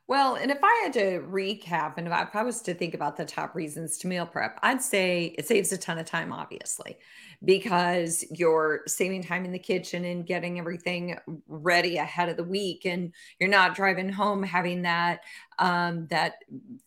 Well, 0.09 0.35
and 0.35 0.51
if 0.51 0.59
I 0.63 0.81
had 0.83 0.93
to 0.95 1.21
recap, 1.21 1.97
and 1.97 2.09
if 2.09 2.35
I 2.35 2.43
was 2.43 2.61
to 2.63 2.75
think 2.75 2.93
about 2.93 3.17
the 3.17 3.25
top 3.25 3.55
reasons 3.55 3.99
to 3.99 4.09
meal 4.09 4.27
prep, 4.27 4.59
I'd 4.63 4.83
say 4.83 5.35
it 5.39 5.47
saves 5.47 5.73
a 5.73 5.79
ton 5.79 5.97
of 5.97 6.07
time, 6.07 6.33
obviously, 6.33 6.99
because 7.45 8.25
you're 8.31 8.83
saving 8.87 9.23
time 9.23 9.45
in 9.45 9.53
the 9.53 9.59
kitchen 9.61 10.05
and 10.05 10.27
getting 10.27 10.59
everything 10.59 11.17
ready 11.47 11.99
ahead 11.99 12.29
of 12.29 12.37
the 12.37 12.45
week. 12.45 12.85
And 12.85 13.15
you're 13.39 13.49
not 13.49 13.77
driving 13.77 14.09
home 14.09 14.43
having 14.43 14.83
that 14.83 15.21
um, 15.59 16.07
that 16.09 16.35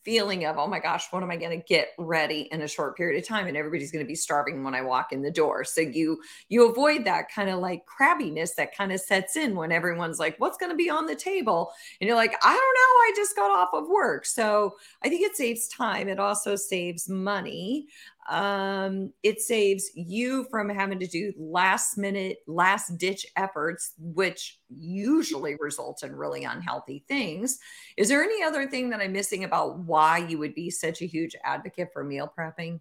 feeling 0.03 0.45
of, 0.45 0.57
oh 0.57 0.67
my 0.67 0.79
gosh, 0.79 1.07
what 1.11 1.23
am 1.23 1.31
I 1.31 1.37
going 1.37 1.59
to 1.59 1.65
get 1.65 1.89
ready 1.97 2.49
in 2.51 2.61
a 2.61 2.67
short 2.67 2.97
period 2.97 3.21
of 3.21 3.27
time? 3.27 3.47
And 3.47 3.57
everybody's 3.57 3.91
going 3.91 4.03
to 4.03 4.07
be 4.07 4.15
starving 4.15 4.63
when 4.63 4.75
I 4.75 4.81
walk 4.81 5.11
in 5.11 5.21
the 5.21 5.31
door. 5.31 5.63
So 5.63 5.81
you 5.81 6.21
you 6.49 6.69
avoid 6.69 7.05
that 7.05 7.31
kind 7.33 7.49
of 7.49 7.59
like 7.59 7.83
crabbiness 7.85 8.55
that 8.55 8.75
kind 8.75 8.91
of 8.91 8.99
sets 8.99 9.35
in 9.35 9.55
when 9.55 9.71
everyone's 9.71 10.19
like, 10.19 10.35
what's 10.39 10.57
going 10.57 10.71
to 10.71 10.75
be 10.75 10.89
on 10.89 11.05
the 11.05 11.15
table? 11.15 11.71
And 11.99 12.07
you're 12.07 12.17
like, 12.17 12.35
I 12.43 12.49
don't 12.49 12.55
know. 12.55 12.59
I 12.59 13.13
just 13.15 13.35
got 13.35 13.51
off 13.51 13.69
of 13.73 13.87
work. 13.89 14.25
So 14.25 14.75
I 15.03 15.09
think 15.09 15.21
it 15.21 15.35
saves 15.35 15.67
time. 15.67 16.07
It 16.07 16.19
also 16.19 16.55
saves 16.55 17.07
money 17.09 17.87
um, 18.27 19.13
it 19.21 19.39
saves 19.39 19.91
you 19.93 20.45
from 20.49 20.69
having 20.69 20.99
to 20.99 21.07
do 21.07 21.31
last 21.37 21.97
minute, 21.97 22.39
last 22.47 22.97
ditch 22.97 23.25
efforts, 23.35 23.93
which 23.99 24.59
usually 24.69 25.55
result 25.59 26.03
in 26.03 26.15
really 26.15 26.43
unhealthy 26.43 27.03
things. 27.07 27.59
Is 27.97 28.09
there 28.09 28.23
any 28.23 28.43
other 28.43 28.67
thing 28.67 28.89
that 28.89 28.99
I'm 28.99 29.13
missing 29.13 29.43
about 29.43 29.79
why 29.79 30.17
you 30.17 30.39
would 30.39 30.55
be 30.55 30.71
such 30.71 31.01
a 31.01 31.05
huge 31.05 31.35
advocate 31.43 31.89
for 31.93 32.03
meal 32.03 32.31
prepping? 32.37 32.79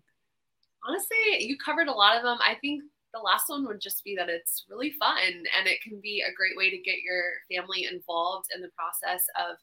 Honestly, 0.86 1.44
you 1.44 1.56
covered 1.62 1.88
a 1.88 1.92
lot 1.92 2.16
of 2.16 2.22
them. 2.22 2.38
I 2.40 2.54
think 2.60 2.82
the 3.12 3.20
last 3.20 3.44
one 3.48 3.66
would 3.66 3.80
just 3.80 4.02
be 4.02 4.16
that 4.16 4.28
it's 4.28 4.64
really 4.68 4.92
fun 4.98 5.22
and 5.22 5.66
it 5.66 5.80
can 5.82 6.00
be 6.02 6.22
a 6.26 6.34
great 6.34 6.56
way 6.56 6.70
to 6.70 6.78
get 6.78 7.02
your 7.02 7.22
family 7.50 7.86
involved 7.90 8.46
in 8.54 8.60
the 8.60 8.70
process 8.76 9.24
of 9.38 9.56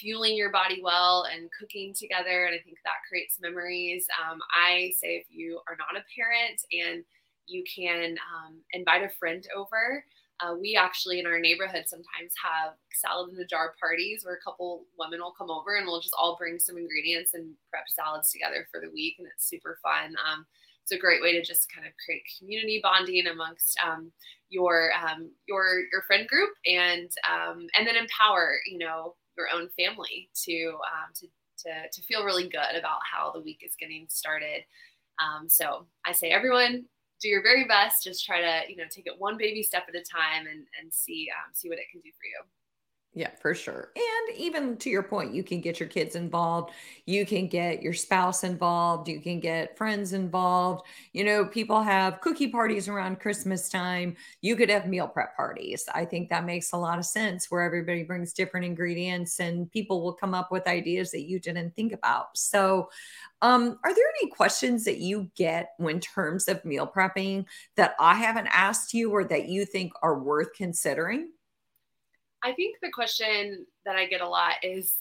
fueling 0.00 0.36
your 0.36 0.50
body 0.50 0.80
well 0.82 1.26
and 1.30 1.50
cooking 1.58 1.94
together. 1.94 2.46
And 2.46 2.54
I 2.54 2.58
think 2.64 2.78
that 2.84 3.04
creates 3.08 3.38
memories. 3.40 4.06
Um, 4.18 4.40
I 4.54 4.92
say 4.98 5.16
if 5.16 5.26
you 5.28 5.60
are 5.68 5.76
not 5.76 6.00
a 6.00 6.04
parent 6.16 6.62
and 6.72 7.04
you 7.46 7.64
can 7.64 8.16
um, 8.34 8.60
invite 8.72 9.02
a 9.02 9.10
friend 9.18 9.46
over. 9.54 10.04
Uh, 10.40 10.54
we 10.58 10.74
actually 10.74 11.20
in 11.20 11.26
our 11.26 11.38
neighborhood 11.38 11.84
sometimes 11.86 12.32
have 12.42 12.72
salad 12.94 13.30
in 13.34 13.40
a 13.40 13.46
jar 13.46 13.74
parties 13.78 14.24
where 14.24 14.36
a 14.36 14.42
couple 14.42 14.86
women 14.98 15.20
will 15.20 15.34
come 15.36 15.50
over 15.50 15.76
and 15.76 15.86
we'll 15.86 16.00
just 16.00 16.14
all 16.18 16.36
bring 16.38 16.58
some 16.58 16.78
ingredients 16.78 17.34
and 17.34 17.52
prep 17.68 17.84
salads 17.88 18.32
together 18.32 18.66
for 18.70 18.80
the 18.80 18.90
week, 18.90 19.16
and 19.18 19.28
it's 19.28 19.48
super 19.50 19.78
fun. 19.82 20.14
Um, 20.24 20.46
it's 20.82 20.92
a 20.92 20.98
great 20.98 21.20
way 21.20 21.32
to 21.32 21.44
just 21.44 21.70
kind 21.70 21.86
of 21.86 21.92
create 22.02 22.22
community 22.38 22.80
bonding 22.82 23.26
amongst 23.26 23.78
um, 23.84 24.10
your 24.48 24.90
um, 24.94 25.30
your 25.46 25.82
your 25.92 26.02
friend 26.06 26.26
group 26.26 26.50
and 26.64 27.10
um, 27.30 27.66
and 27.76 27.86
then 27.86 27.96
empower 27.96 28.56
you 28.66 28.78
know 28.78 29.14
your 29.40 29.48
own 29.54 29.68
family 29.78 30.28
to 30.44 30.72
um, 30.92 31.12
to, 31.14 31.26
to 31.64 31.70
to 31.92 32.02
feel 32.06 32.24
really 32.24 32.48
good 32.48 32.76
about 32.78 32.98
how 33.10 33.32
the 33.32 33.40
week 33.40 33.60
is 33.64 33.74
getting 33.78 34.06
started. 34.08 34.64
Um, 35.20 35.48
so 35.48 35.86
I 36.06 36.12
say 36.12 36.30
everyone 36.30 36.84
do 37.20 37.28
your 37.28 37.42
very 37.42 37.64
best. 37.64 38.04
Just 38.04 38.24
try 38.24 38.40
to 38.40 38.70
you 38.70 38.76
know 38.76 38.84
take 38.90 39.06
it 39.06 39.18
one 39.18 39.36
baby 39.36 39.62
step 39.62 39.84
at 39.88 39.94
a 39.94 40.04
time 40.04 40.46
and 40.46 40.66
and 40.80 40.92
see 40.92 41.28
um, 41.36 41.52
see 41.54 41.68
what 41.68 41.78
it 41.78 41.90
can 41.90 42.00
do 42.00 42.10
for 42.10 42.26
you. 42.26 42.42
Yeah, 43.12 43.30
for 43.40 43.56
sure. 43.56 43.90
And 43.96 44.36
even 44.38 44.76
to 44.78 44.88
your 44.88 45.02
point, 45.02 45.34
you 45.34 45.42
can 45.42 45.60
get 45.60 45.80
your 45.80 45.88
kids 45.88 46.14
involved. 46.14 46.70
You 47.06 47.26
can 47.26 47.48
get 47.48 47.82
your 47.82 47.92
spouse 47.92 48.44
involved. 48.44 49.08
You 49.08 49.20
can 49.20 49.40
get 49.40 49.76
friends 49.76 50.12
involved. 50.12 50.86
You 51.12 51.24
know, 51.24 51.44
people 51.44 51.82
have 51.82 52.20
cookie 52.20 52.46
parties 52.46 52.86
around 52.86 53.18
Christmas 53.18 53.68
time. 53.68 54.16
You 54.42 54.54
could 54.54 54.70
have 54.70 54.86
meal 54.86 55.08
prep 55.08 55.36
parties. 55.36 55.88
I 55.92 56.04
think 56.04 56.28
that 56.28 56.44
makes 56.44 56.70
a 56.70 56.76
lot 56.76 57.00
of 57.00 57.04
sense 57.04 57.50
where 57.50 57.62
everybody 57.62 58.04
brings 58.04 58.32
different 58.32 58.64
ingredients 58.66 59.40
and 59.40 59.68
people 59.72 60.04
will 60.04 60.12
come 60.14 60.32
up 60.32 60.52
with 60.52 60.68
ideas 60.68 61.10
that 61.10 61.22
you 61.28 61.40
didn't 61.40 61.74
think 61.74 61.92
about. 61.92 62.38
So, 62.38 62.90
um, 63.42 63.78
are 63.82 63.94
there 63.94 64.04
any 64.20 64.30
questions 64.30 64.84
that 64.84 64.98
you 64.98 65.30
get 65.34 65.70
when 65.78 65.98
terms 65.98 66.46
of 66.46 66.64
meal 66.64 66.86
prepping 66.86 67.46
that 67.74 67.96
I 67.98 68.14
haven't 68.14 68.46
asked 68.48 68.94
you 68.94 69.10
or 69.10 69.24
that 69.24 69.48
you 69.48 69.64
think 69.64 69.94
are 70.00 70.16
worth 70.20 70.52
considering? 70.54 71.30
I 72.42 72.52
think 72.52 72.76
the 72.80 72.90
question 72.90 73.66
that 73.84 73.96
I 73.96 74.06
get 74.06 74.20
a 74.20 74.28
lot 74.28 74.54
is 74.62 74.96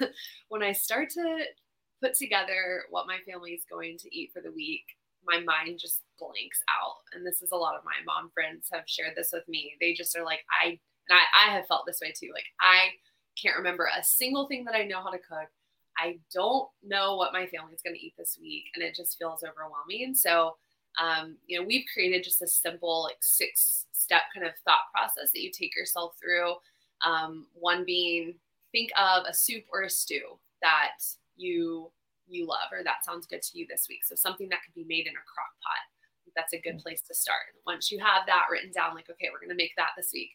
when 0.48 0.62
I 0.62 0.72
start 0.72 1.10
to 1.10 1.44
put 2.02 2.14
together 2.14 2.84
what 2.90 3.06
my 3.06 3.18
family 3.26 3.52
is 3.52 3.64
going 3.68 3.98
to 3.98 4.16
eat 4.16 4.30
for 4.32 4.40
the 4.40 4.52
week, 4.52 4.84
my 5.26 5.40
mind 5.40 5.78
just 5.80 6.02
blanks 6.18 6.62
out. 6.68 6.96
And 7.14 7.26
this 7.26 7.42
is 7.42 7.52
a 7.52 7.56
lot 7.56 7.74
of 7.76 7.84
my 7.84 7.96
mom 8.06 8.30
friends 8.32 8.68
have 8.72 8.84
shared 8.86 9.14
this 9.16 9.30
with 9.32 9.46
me. 9.48 9.74
They 9.80 9.92
just 9.92 10.16
are 10.16 10.24
like, 10.24 10.40
I, 10.62 10.78
and 11.08 11.18
I, 11.18 11.48
I 11.48 11.54
have 11.54 11.66
felt 11.66 11.84
this 11.86 12.00
way 12.00 12.12
too. 12.12 12.30
Like, 12.32 12.46
I 12.60 12.88
can't 13.40 13.56
remember 13.56 13.88
a 13.98 14.02
single 14.04 14.46
thing 14.46 14.64
that 14.66 14.76
I 14.76 14.84
know 14.84 15.02
how 15.02 15.10
to 15.10 15.18
cook. 15.18 15.48
I 15.98 16.18
don't 16.32 16.68
know 16.82 17.16
what 17.16 17.32
my 17.32 17.46
family 17.46 17.74
is 17.74 17.82
going 17.82 17.94
to 17.94 18.04
eat 18.04 18.14
this 18.18 18.38
week. 18.40 18.64
And 18.74 18.84
it 18.84 18.94
just 18.94 19.18
feels 19.18 19.42
overwhelming. 19.42 20.14
So, 20.14 20.56
um, 21.02 21.36
you 21.46 21.58
know, 21.58 21.66
we've 21.66 21.86
created 21.92 22.22
just 22.22 22.42
a 22.42 22.46
simple, 22.46 23.02
like, 23.02 23.18
six 23.20 23.86
step 23.92 24.22
kind 24.34 24.46
of 24.46 24.52
thought 24.64 24.92
process 24.94 25.32
that 25.32 25.40
you 25.40 25.50
take 25.50 25.74
yourself 25.74 26.14
through 26.20 26.54
um, 27.04 27.46
one 27.54 27.84
being 27.84 28.34
think 28.72 28.90
of 28.98 29.24
a 29.28 29.34
soup 29.34 29.64
or 29.72 29.82
a 29.82 29.90
stew 29.90 30.38
that 30.62 30.98
you 31.36 31.90
you 32.26 32.46
love 32.46 32.72
or 32.72 32.82
that 32.82 33.04
sounds 33.04 33.26
good 33.26 33.42
to 33.42 33.58
you 33.58 33.66
this 33.68 33.86
week. 33.88 34.04
So 34.04 34.14
something 34.14 34.48
that 34.48 34.60
could 34.64 34.74
be 34.74 34.88
made 34.88 35.06
in 35.06 35.12
a 35.12 35.28
crock 35.28 35.52
pot. 35.62 35.84
That's 36.34 36.54
a 36.54 36.60
good 36.60 36.78
place 36.78 37.02
to 37.02 37.14
start. 37.14 37.54
Once 37.66 37.92
you 37.92 38.00
have 38.00 38.26
that 38.26 38.46
written 38.50 38.72
down, 38.72 38.94
like, 38.94 39.08
okay, 39.10 39.28
we're 39.30 39.38
to 39.46 39.54
make 39.54 39.76
that 39.76 39.94
this 39.96 40.10
week. 40.12 40.30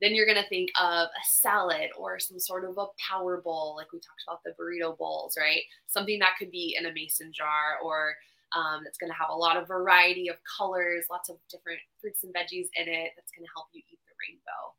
Then 0.00 0.14
you're 0.14 0.26
to 0.26 0.48
think 0.48 0.70
of 0.78 1.08
a 1.08 1.24
salad 1.26 1.90
or 1.98 2.20
some 2.20 2.38
sort 2.38 2.64
of 2.64 2.76
a 2.76 2.86
power 3.00 3.40
bowl, 3.40 3.74
like 3.76 3.90
we 3.92 3.98
talked 3.98 4.22
about 4.28 4.42
the 4.44 4.54
burrito 4.60 4.96
bowls, 4.98 5.36
right? 5.38 5.62
Something 5.86 6.18
that 6.18 6.36
could 6.38 6.50
be 6.50 6.76
in 6.78 6.86
a 6.86 6.92
mason 6.92 7.32
jar 7.32 7.78
or 7.82 8.14
um, 8.54 8.82
that's 8.84 8.98
going 8.98 9.10
to 9.10 9.18
have 9.18 9.30
a 9.30 9.34
lot 9.34 9.56
of 9.56 9.66
variety 9.66 10.28
of 10.28 10.36
colors, 10.44 11.06
lots 11.10 11.30
of 11.30 11.36
different 11.50 11.80
fruits 12.00 12.24
and 12.24 12.34
veggies 12.34 12.68
in 12.76 12.86
it. 12.86 13.12
That's 13.16 13.32
going 13.32 13.46
to 13.46 13.54
help 13.54 13.68
you 13.72 13.82
eat 13.88 14.00
the 14.06 14.14
rainbow. 14.28 14.76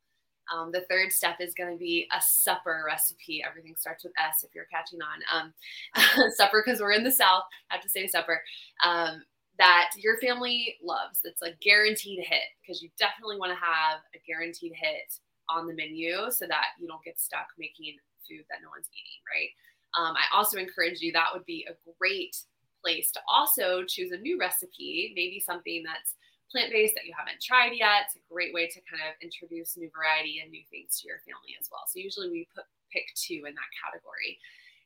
Um, 0.54 0.72
the 0.72 0.82
third 0.90 1.12
step 1.12 1.38
is 1.40 1.54
going 1.54 1.72
to 1.72 1.78
be 1.78 2.08
a 2.16 2.22
supper 2.22 2.84
recipe. 2.86 3.44
Everything 3.48 3.76
starts 3.78 4.04
with 4.04 4.14
S 4.18 4.44
if 4.44 4.54
you're 4.56 4.66
catching 4.66 5.00
on. 5.02 5.22
Um, 5.34 6.32
supper, 6.36 6.64
because 6.66 6.82
we're 6.82 6.94
in 6.94 7.04
the 7.04 7.12
South, 7.12 7.44
I 7.70 7.76
have 7.76 7.84
to 7.84 7.90
say 7.90 8.08
supper. 8.08 8.42
Um, 8.84 9.24
that 9.60 9.92
your 9.98 10.18
family 10.18 10.78
loves. 10.82 11.22
That's 11.24 11.42
a 11.42 11.52
guaranteed 11.62 12.20
hit 12.26 12.48
because 12.62 12.82
you 12.82 12.90
definitely 12.98 13.38
want 13.38 13.52
to 13.52 13.60
have 13.60 14.00
a 14.16 14.20
guaranteed 14.26 14.72
hit 14.74 15.14
on 15.50 15.68
the 15.68 15.74
menu 15.74 16.32
so 16.32 16.48
that 16.48 16.80
you 16.80 16.88
don't 16.88 17.04
get 17.04 17.20
stuck 17.20 17.48
making 17.58 17.98
food 18.28 18.46
that 18.50 18.64
no 18.64 18.70
one's 18.70 18.88
eating, 18.94 19.20
right? 19.28 19.52
Um, 19.98 20.16
I 20.16 20.36
also 20.36 20.58
encourage 20.58 21.02
you, 21.02 21.12
that 21.12 21.30
would 21.34 21.46
be 21.46 21.68
a 21.70 21.76
great 22.00 22.38
place 22.82 23.12
to 23.12 23.20
also 23.28 23.84
choose 23.84 24.12
a 24.12 24.18
new 24.18 24.40
recipe, 24.40 25.12
maybe 25.16 25.40
something 25.40 25.84
that's 25.84 26.16
plant 26.52 26.72
based 26.72 26.96
that 26.96 27.06
you 27.06 27.14
haven't 27.18 27.42
tried 27.42 27.74
yet. 27.74 28.10
It's 28.10 28.18
a 28.18 28.32
great 28.32 28.54
way 28.54 28.68
to 28.68 28.80
kind 28.90 29.02
of 29.06 29.16
introduce 29.22 29.78
new 29.78 29.90
variety 29.94 30.42
and 30.42 30.52
new 30.52 30.64
things 30.70 31.00
to 31.00 31.08
your 31.08 31.22
family 31.26 31.56
as 31.60 31.70
well. 31.72 31.86
So 31.88 32.00
usually 32.00 32.30
we 32.30 32.48
put 32.54 32.66
pick 32.92 33.06
two 33.16 33.46
in 33.46 33.54
that 33.54 33.72
category. 33.78 34.38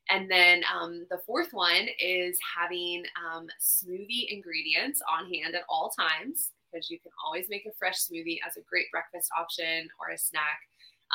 And 0.09 0.29
then 0.29 0.63
um, 0.67 1.05
the 1.09 1.23
fourth 1.25 1.53
one 1.53 1.87
is 1.99 2.37
having 2.43 3.03
um, 3.15 3.47
smoothie 3.61 4.27
ingredients 4.29 5.01
on 5.07 5.31
hand 5.31 5.55
at 5.55 5.63
all 5.69 5.89
times 5.89 6.51
because 6.67 6.89
you 6.89 6.99
can 6.99 7.11
always 7.23 7.47
make 7.49 7.65
a 7.65 7.71
fresh 7.79 7.99
smoothie 7.99 8.39
as 8.45 8.57
a 8.57 8.67
great 8.67 8.91
breakfast 8.91 9.31
option 9.37 9.87
or 9.99 10.13
a 10.13 10.17
snack. 10.17 10.59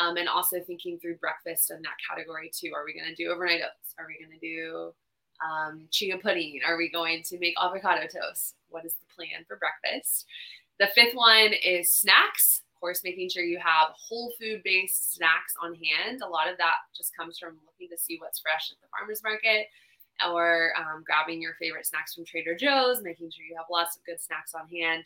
Um, 0.01 0.17
and 0.17 0.29
also 0.29 0.61
thinking 0.61 0.99
through 0.99 1.17
breakfast 1.17 1.71
in 1.71 1.83
that 1.83 1.99
category 2.09 2.53
too. 2.55 2.71
Are 2.75 2.85
we 2.85 2.95
going 2.95 3.09
to 3.09 3.17
do 3.17 3.31
overnight 3.31 3.61
oats? 3.61 3.95
Are 3.99 4.07
we 4.07 4.17
going 4.25 4.39
to 4.39 4.39
do 4.39 4.95
um, 5.45 5.87
chia 5.91 6.19
pudding? 6.19 6.61
Are 6.67 6.77
we 6.77 6.91
going 6.91 7.23
to 7.25 7.39
make 7.39 7.55
avocado 7.61 8.07
toast? 8.07 8.57
What 8.69 8.85
is 8.85 8.95
the 8.95 9.15
plan 9.15 9.45
for 9.47 9.57
breakfast? 9.57 10.27
The 10.79 10.89
fifth 10.95 11.15
one 11.15 11.53
is 11.53 11.93
snacks. 11.93 12.63
Of 12.75 12.81
course, 12.81 13.03
making 13.03 13.31
sure 13.31 13.43
you 13.43 13.59
have 13.59 13.89
whole 13.97 14.33
food 14.39 14.63
based 14.65 15.15
snacks 15.15 15.55
on 15.61 15.75
hand. 15.75 16.23
A 16.23 16.29
lot 16.29 16.49
of 16.49 16.57
that 16.59 16.77
just 16.97 17.17
comes 17.17 17.39
from 17.39 17.59
looking 17.67 17.89
to 17.95 18.01
see 18.01 18.19
what's 18.21 18.39
fresh 18.39 18.71
at 18.71 18.81
the 18.81 18.87
farmer's 18.97 19.23
market 19.23 19.67
or 20.27 20.73
um, 20.77 21.03
grabbing 21.05 21.41
your 21.41 21.55
favorite 21.55 21.87
snacks 21.87 22.15
from 22.15 22.25
Trader 22.25 22.57
Joe's, 22.57 23.03
making 23.03 23.31
sure 23.31 23.45
you 23.45 23.57
have 23.57 23.67
lots 23.71 23.97
of 23.97 24.05
good 24.05 24.21
snacks 24.21 24.55
on 24.55 24.69
hand. 24.69 25.05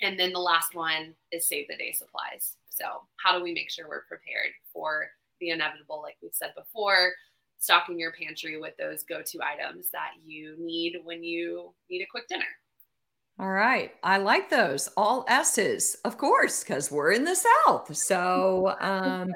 And 0.00 0.18
then 0.18 0.32
the 0.32 0.40
last 0.40 0.74
one 0.74 1.14
is 1.30 1.46
save 1.46 1.68
the 1.68 1.76
day 1.76 1.92
supplies. 1.92 2.56
So, 2.70 2.84
how 3.16 3.36
do 3.36 3.44
we 3.44 3.52
make 3.52 3.70
sure 3.70 3.88
we're 3.88 4.02
prepared 4.02 4.52
for 4.72 5.08
the 5.40 5.50
inevitable, 5.50 6.00
like 6.02 6.16
we've 6.22 6.34
said 6.34 6.52
before? 6.56 7.12
Stocking 7.62 7.96
your 7.96 8.12
pantry 8.12 8.58
with 8.60 8.76
those 8.76 9.04
go-to 9.04 9.38
items 9.40 9.88
that 9.92 10.10
you 10.26 10.56
need 10.58 10.96
when 11.04 11.22
you 11.22 11.72
need 11.88 12.02
a 12.02 12.06
quick 12.10 12.26
dinner. 12.26 12.44
All 13.38 13.50
right. 13.50 13.92
I 14.02 14.18
like 14.18 14.50
those. 14.50 14.88
All 14.96 15.24
S's, 15.28 15.96
of 16.04 16.18
course, 16.18 16.64
because 16.64 16.90
we're 16.90 17.12
in 17.12 17.24
the 17.24 17.36
South. 17.36 17.94
So, 17.96 18.74
um, 18.80 19.30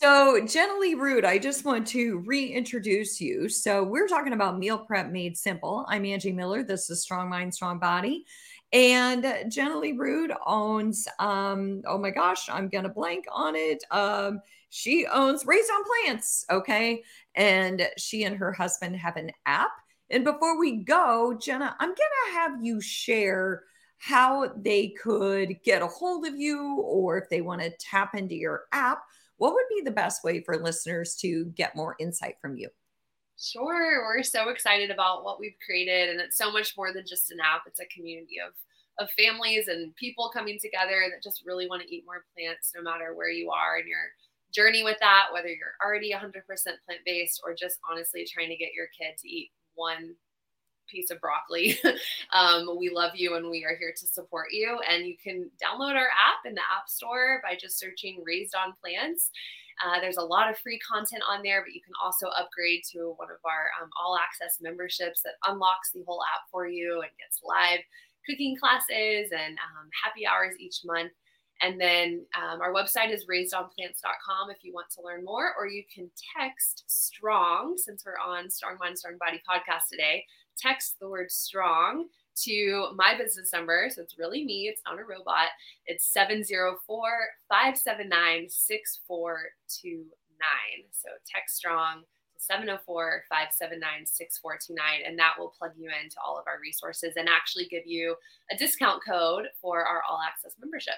so 0.00 0.46
Jenna-Lee 0.46 0.94
I 1.24 1.38
just 1.38 1.64
want 1.64 1.88
to 1.88 2.18
reintroduce 2.20 3.20
you. 3.20 3.48
So, 3.48 3.82
we're 3.82 4.08
talking 4.08 4.32
about 4.32 4.58
meal 4.58 4.78
prep 4.78 5.10
made 5.10 5.36
simple. 5.36 5.84
I'm 5.88 6.06
Angie 6.06 6.32
Miller. 6.32 6.62
This 6.62 6.88
is 6.88 7.02
Strong 7.02 7.30
Mind, 7.30 7.52
Strong 7.52 7.80
Body. 7.80 8.24
And 8.72 9.50
Jenna-Lee 9.50 9.98
owns, 10.46 11.06
um, 11.18 11.82
oh 11.86 11.98
my 11.98 12.10
gosh, 12.10 12.48
I'm 12.48 12.68
going 12.68 12.84
to 12.84 12.90
blank 12.90 13.24
on 13.30 13.54
it. 13.56 13.84
Um, 13.90 14.40
she 14.74 15.06
owns 15.06 15.46
Raised 15.46 15.70
on 15.70 15.84
Plants. 15.84 16.44
Okay. 16.50 17.02
And 17.34 17.88
she 17.96 18.24
and 18.24 18.36
her 18.36 18.52
husband 18.52 18.96
have 18.96 19.16
an 19.16 19.30
app. 19.46 19.72
And 20.10 20.24
before 20.24 20.58
we 20.58 20.84
go, 20.84 21.38
Jenna, 21.40 21.74
I'm 21.78 21.88
going 21.88 21.96
to 21.96 22.32
have 22.32 22.52
you 22.62 22.80
share 22.80 23.62
how 23.98 24.50
they 24.56 24.88
could 24.88 25.62
get 25.64 25.80
a 25.80 25.86
hold 25.86 26.26
of 26.26 26.36
you 26.36 26.80
or 26.80 27.18
if 27.18 27.30
they 27.30 27.40
want 27.40 27.62
to 27.62 27.72
tap 27.78 28.14
into 28.14 28.34
your 28.34 28.64
app 28.72 29.00
what 29.36 29.54
would 29.54 29.64
be 29.68 29.82
the 29.82 29.90
best 29.90 30.22
way 30.24 30.42
for 30.42 30.56
listeners 30.62 31.16
to 31.16 31.46
get 31.56 31.76
more 31.76 31.96
insight 31.98 32.36
from 32.40 32.56
you? 32.56 32.68
Sure. 33.38 34.04
We're 34.06 34.22
so 34.22 34.48
excited 34.48 34.90
about 34.90 35.24
what 35.24 35.40
we've 35.40 35.56
created, 35.64 36.10
and 36.10 36.20
it's 36.20 36.38
so 36.38 36.52
much 36.52 36.74
more 36.76 36.92
than 36.92 37.04
just 37.06 37.32
an 37.32 37.38
app. 37.40 37.62
It's 37.66 37.80
a 37.80 37.86
community 37.86 38.36
of 38.46 38.54
of 39.00 39.10
families 39.18 39.66
and 39.66 39.92
people 39.96 40.30
coming 40.32 40.56
together 40.62 41.10
that 41.10 41.20
just 41.20 41.42
really 41.44 41.68
want 41.68 41.82
to 41.82 41.92
eat 41.92 42.04
more 42.06 42.24
plants, 42.32 42.70
no 42.76 42.82
matter 42.82 43.12
where 43.12 43.28
you 43.28 43.50
are 43.50 43.76
in 43.76 43.88
your 43.88 43.98
journey 44.54 44.82
with 44.82 44.96
that, 45.00 45.26
whether 45.32 45.48
you're 45.48 45.74
already 45.84 46.12
100% 46.12 46.44
plant 46.44 47.00
based 47.04 47.40
or 47.44 47.54
just 47.54 47.78
honestly 47.90 48.26
trying 48.30 48.50
to 48.50 48.56
get 48.56 48.74
your 48.74 48.86
kid 48.98 49.18
to 49.18 49.28
eat 49.28 49.50
one 49.74 50.14
piece 50.88 51.10
of 51.10 51.20
broccoli. 51.20 51.78
um, 52.32 52.78
we 52.78 52.90
love 52.90 53.12
you 53.14 53.36
and 53.36 53.50
we 53.50 53.64
are 53.64 53.76
here 53.76 53.92
to 53.96 54.06
support 54.06 54.48
you. 54.50 54.78
And 54.88 55.06
you 55.06 55.16
can 55.22 55.50
download 55.62 55.94
our 55.94 56.08
app 56.12 56.44
in 56.46 56.54
the 56.54 56.60
App 56.60 56.88
Store 56.88 57.40
by 57.42 57.56
just 57.60 57.78
searching 57.78 58.22
Raised 58.24 58.54
on 58.54 58.74
Plants. 58.80 59.30
Uh, 59.84 60.00
there's 60.00 60.18
a 60.18 60.22
lot 60.22 60.48
of 60.48 60.58
free 60.58 60.78
content 60.78 61.22
on 61.28 61.42
there, 61.42 61.62
but 61.62 61.74
you 61.74 61.80
can 61.82 61.94
also 62.02 62.28
upgrade 62.28 62.82
to 62.92 63.14
one 63.16 63.30
of 63.30 63.42
our 63.44 63.74
um, 63.82 63.90
all 64.00 64.16
access 64.16 64.58
memberships 64.60 65.20
that 65.22 65.34
unlocks 65.46 65.90
the 65.90 66.04
whole 66.06 66.22
app 66.32 66.46
for 66.50 66.68
you 66.68 67.00
and 67.02 67.10
gets 67.18 67.40
live 67.42 67.80
cooking 68.24 68.56
classes 68.56 69.32
and 69.32 69.58
um, 69.58 69.88
happy 70.04 70.26
hours 70.26 70.54
each 70.58 70.80
month. 70.84 71.12
And 71.62 71.80
then 71.80 72.26
um, 72.36 72.60
our 72.60 72.72
website 72.72 73.12
is 73.12 73.26
raisedonplants.com 73.26 74.50
if 74.50 74.62
you 74.62 74.72
want 74.72 74.90
to 74.90 75.02
learn 75.02 75.24
more, 75.24 75.54
or 75.58 75.66
you 75.66 75.84
can 75.92 76.10
text 76.36 76.84
STRONG, 76.86 77.76
since 77.78 78.04
we're 78.04 78.18
on 78.18 78.50
Strong 78.50 78.76
Mind, 78.80 78.98
Strong 78.98 79.18
Body 79.18 79.40
podcast 79.48 79.88
today, 79.90 80.24
text 80.58 80.96
the 81.00 81.08
word 81.08 81.30
STRONG 81.30 82.06
to 82.42 82.88
my 82.96 83.16
business 83.16 83.52
number. 83.52 83.88
So 83.90 84.02
it's 84.02 84.18
really 84.18 84.44
me, 84.44 84.68
it's 84.68 84.82
not 84.86 84.98
a 84.98 85.04
robot. 85.04 85.48
It's 85.86 86.06
704 86.12 86.78
579 87.48 88.48
6429. 88.48 90.10
So 90.92 91.08
text 91.32 91.56
strong 91.56 92.02
704 92.38 93.24
579 93.28 94.06
6429, 94.06 95.06
and 95.06 95.18
that 95.18 95.34
will 95.38 95.54
plug 95.56 95.72
you 95.78 95.88
into 95.88 96.16
all 96.24 96.38
of 96.38 96.46
our 96.46 96.60
resources 96.60 97.14
and 97.16 97.28
actually 97.28 97.66
give 97.66 97.86
you 97.86 98.16
a 98.50 98.56
discount 98.56 99.02
code 99.06 99.46
for 99.60 99.84
our 99.84 100.02
all 100.08 100.20
access 100.20 100.52
membership. 100.60 100.94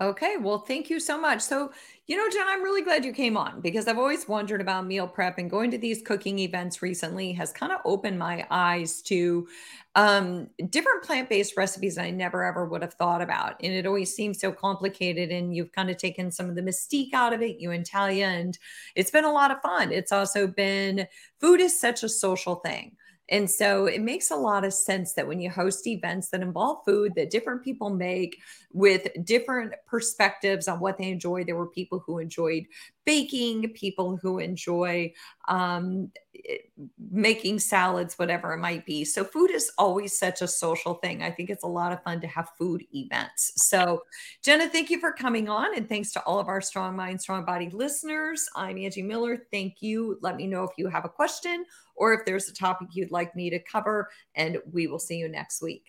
Okay, 0.00 0.38
well, 0.38 0.60
thank 0.60 0.88
you 0.88 0.98
so 0.98 1.20
much. 1.20 1.42
So, 1.42 1.72
you 2.06 2.16
know, 2.16 2.26
John, 2.30 2.48
I'm 2.48 2.62
really 2.62 2.80
glad 2.80 3.04
you 3.04 3.12
came 3.12 3.36
on 3.36 3.60
because 3.60 3.86
I've 3.86 3.98
always 3.98 4.26
wondered 4.26 4.62
about 4.62 4.86
meal 4.86 5.06
prep 5.06 5.36
and 5.36 5.50
going 5.50 5.70
to 5.72 5.78
these 5.78 6.00
cooking 6.00 6.38
events 6.38 6.80
recently 6.80 7.32
has 7.34 7.52
kind 7.52 7.70
of 7.70 7.80
opened 7.84 8.18
my 8.18 8.46
eyes 8.50 9.02
to 9.02 9.46
um, 9.96 10.48
different 10.70 11.02
plant 11.04 11.28
based 11.28 11.54
recipes 11.58 11.98
I 11.98 12.08
never 12.10 12.44
ever 12.44 12.64
would 12.64 12.80
have 12.80 12.94
thought 12.94 13.20
about. 13.20 13.56
And 13.62 13.74
it 13.74 13.84
always 13.84 14.14
seems 14.14 14.40
so 14.40 14.52
complicated. 14.52 15.30
And 15.30 15.54
you've 15.54 15.72
kind 15.72 15.90
of 15.90 15.98
taken 15.98 16.32
some 16.32 16.48
of 16.48 16.54
the 16.56 16.62
mystique 16.62 17.12
out 17.12 17.34
of 17.34 17.42
it, 17.42 17.60
you 17.60 17.70
and 17.70 17.84
Talia, 17.84 18.28
and 18.28 18.58
it's 18.94 19.10
been 19.10 19.24
a 19.26 19.32
lot 19.32 19.50
of 19.50 19.60
fun. 19.60 19.92
It's 19.92 20.12
also 20.12 20.46
been 20.46 21.06
food 21.42 21.60
is 21.60 21.78
such 21.78 22.02
a 22.02 22.08
social 22.08 22.54
thing. 22.56 22.96
And 23.30 23.48
so 23.48 23.86
it 23.86 24.00
makes 24.00 24.30
a 24.30 24.36
lot 24.36 24.64
of 24.64 24.74
sense 24.74 25.12
that 25.14 25.26
when 25.26 25.40
you 25.40 25.50
host 25.50 25.86
events 25.86 26.30
that 26.30 26.42
involve 26.42 26.84
food 26.84 27.14
that 27.14 27.30
different 27.30 27.62
people 27.62 27.90
make 27.90 28.40
with 28.72 29.06
different 29.24 29.74
perspectives 29.86 30.66
on 30.66 30.80
what 30.80 30.98
they 30.98 31.10
enjoy, 31.10 31.44
there 31.44 31.56
were 31.56 31.68
people 31.68 32.02
who 32.04 32.18
enjoyed 32.18 32.66
baking, 33.04 33.68
people 33.70 34.16
who 34.16 34.38
enjoy 34.38 35.12
um, 35.48 36.10
making 37.10 37.58
salads, 37.58 38.18
whatever 38.18 38.52
it 38.52 38.58
might 38.58 38.86
be. 38.86 39.04
So, 39.04 39.24
food 39.24 39.50
is 39.50 39.70
always 39.78 40.18
such 40.18 40.42
a 40.42 40.48
social 40.48 40.94
thing. 40.94 41.22
I 41.22 41.30
think 41.30 41.50
it's 41.50 41.64
a 41.64 41.68
lot 41.68 41.92
of 41.92 42.02
fun 42.02 42.20
to 42.20 42.26
have 42.26 42.48
food 42.58 42.84
events. 42.94 43.52
So, 43.56 44.02
Jenna, 44.42 44.68
thank 44.68 44.90
you 44.90 45.00
for 45.00 45.12
coming 45.12 45.48
on. 45.48 45.76
And 45.76 45.88
thanks 45.88 46.12
to 46.12 46.22
all 46.22 46.38
of 46.38 46.48
our 46.48 46.60
Strong 46.60 46.96
Mind, 46.96 47.20
Strong 47.20 47.44
Body 47.44 47.70
listeners. 47.70 48.48
I'm 48.54 48.78
Angie 48.78 49.02
Miller. 49.02 49.38
Thank 49.50 49.82
you. 49.82 50.18
Let 50.20 50.36
me 50.36 50.46
know 50.46 50.64
if 50.64 50.70
you 50.76 50.88
have 50.88 51.04
a 51.04 51.08
question 51.08 51.64
or 52.00 52.14
if 52.14 52.24
there's 52.24 52.48
a 52.48 52.54
topic 52.54 52.88
you'd 52.92 53.12
like 53.12 53.36
me 53.36 53.50
to 53.50 53.58
cover, 53.60 54.08
and 54.34 54.58
we 54.72 54.88
will 54.88 54.98
see 54.98 55.16
you 55.16 55.28
next 55.28 55.62
week. 55.62 55.84